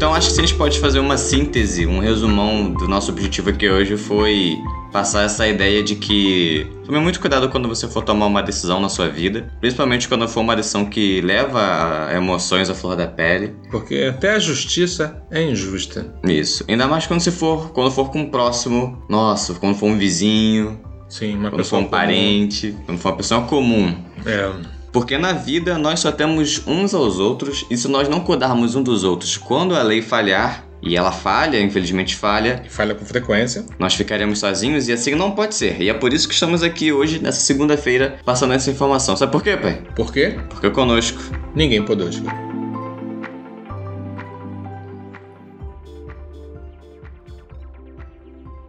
Então 0.00 0.14
acho 0.14 0.28
que 0.28 0.32
se 0.32 0.40
a 0.40 0.46
gente 0.46 0.56
pode 0.56 0.80
fazer 0.80 0.98
uma 0.98 1.18
síntese, 1.18 1.84
um 1.86 1.98
resumão 1.98 2.72
do 2.72 2.88
nosso 2.88 3.12
objetivo 3.12 3.50
aqui 3.50 3.68
hoje 3.68 3.98
foi 3.98 4.56
passar 4.90 5.24
essa 5.24 5.46
ideia 5.46 5.82
de 5.82 5.94
que 5.94 6.66
tome 6.86 6.98
muito 7.00 7.20
cuidado 7.20 7.50
quando 7.50 7.68
você 7.68 7.86
for 7.86 8.02
tomar 8.02 8.24
uma 8.24 8.42
decisão 8.42 8.80
na 8.80 8.88
sua 8.88 9.10
vida, 9.10 9.52
principalmente 9.60 10.08
quando 10.08 10.26
for 10.26 10.40
uma 10.40 10.56
decisão 10.56 10.86
que 10.86 11.20
leva 11.20 12.06
a 12.08 12.14
emoções 12.14 12.70
à 12.70 12.74
flor 12.74 12.96
da 12.96 13.06
pele. 13.06 13.54
Porque 13.70 13.96
até 14.08 14.36
a 14.36 14.38
justiça 14.38 15.22
é 15.30 15.42
injusta. 15.42 16.06
Isso. 16.24 16.64
Ainda 16.66 16.88
mais 16.88 17.06
quando 17.06 17.20
se 17.20 17.30
for, 17.30 17.70
quando 17.72 17.90
for 17.90 18.10
com 18.10 18.20
um 18.20 18.30
próximo, 18.30 19.04
nossa, 19.06 19.52
quando 19.52 19.74
for 19.76 19.84
um 19.84 19.98
vizinho, 19.98 20.80
Sim, 21.10 21.36
uma 21.36 21.50
quando 21.50 21.58
pessoa 21.58 21.82
for 21.82 21.86
um 21.86 21.90
comum. 21.90 22.00
parente, 22.00 22.74
quando 22.86 22.96
for 22.96 23.10
uma 23.10 23.16
pessoa 23.18 23.42
comum. 23.42 23.94
É. 24.24 24.79
Porque 24.92 25.16
na 25.16 25.32
vida 25.32 25.78
nós 25.78 26.00
só 26.00 26.10
temos 26.10 26.62
uns 26.66 26.94
aos 26.94 27.18
outros 27.18 27.64
e 27.70 27.76
se 27.76 27.88
nós 27.88 28.08
não 28.08 28.20
cuidarmos 28.20 28.74
um 28.74 28.82
dos 28.82 29.04
outros 29.04 29.36
quando 29.36 29.74
a 29.76 29.82
lei 29.82 30.02
falhar, 30.02 30.70
e 30.82 30.96
ela 30.96 31.12
falha, 31.12 31.60
infelizmente 31.60 32.16
falha. 32.16 32.62
E 32.64 32.68
falha 32.68 32.94
com 32.94 33.04
frequência. 33.04 33.64
Nós 33.78 33.94
ficaremos 33.94 34.38
sozinhos 34.38 34.88
e 34.88 34.92
assim 34.92 35.14
não 35.14 35.32
pode 35.32 35.54
ser. 35.54 35.80
E 35.80 35.90
é 35.90 35.94
por 35.94 36.12
isso 36.12 36.26
que 36.26 36.34
estamos 36.34 36.62
aqui 36.62 36.92
hoje, 36.92 37.18
nessa 37.18 37.40
segunda-feira, 37.40 38.16
passando 38.24 38.54
essa 38.54 38.70
informação. 38.70 39.16
Sabe 39.16 39.32
por 39.32 39.42
quê, 39.42 39.56
pai? 39.56 39.82
Por 39.94 40.12
quê? 40.12 40.36
Porque 40.48 40.70
conosco. 40.70 41.20
Ninguém 41.54 41.84
podosco. 41.84 42.49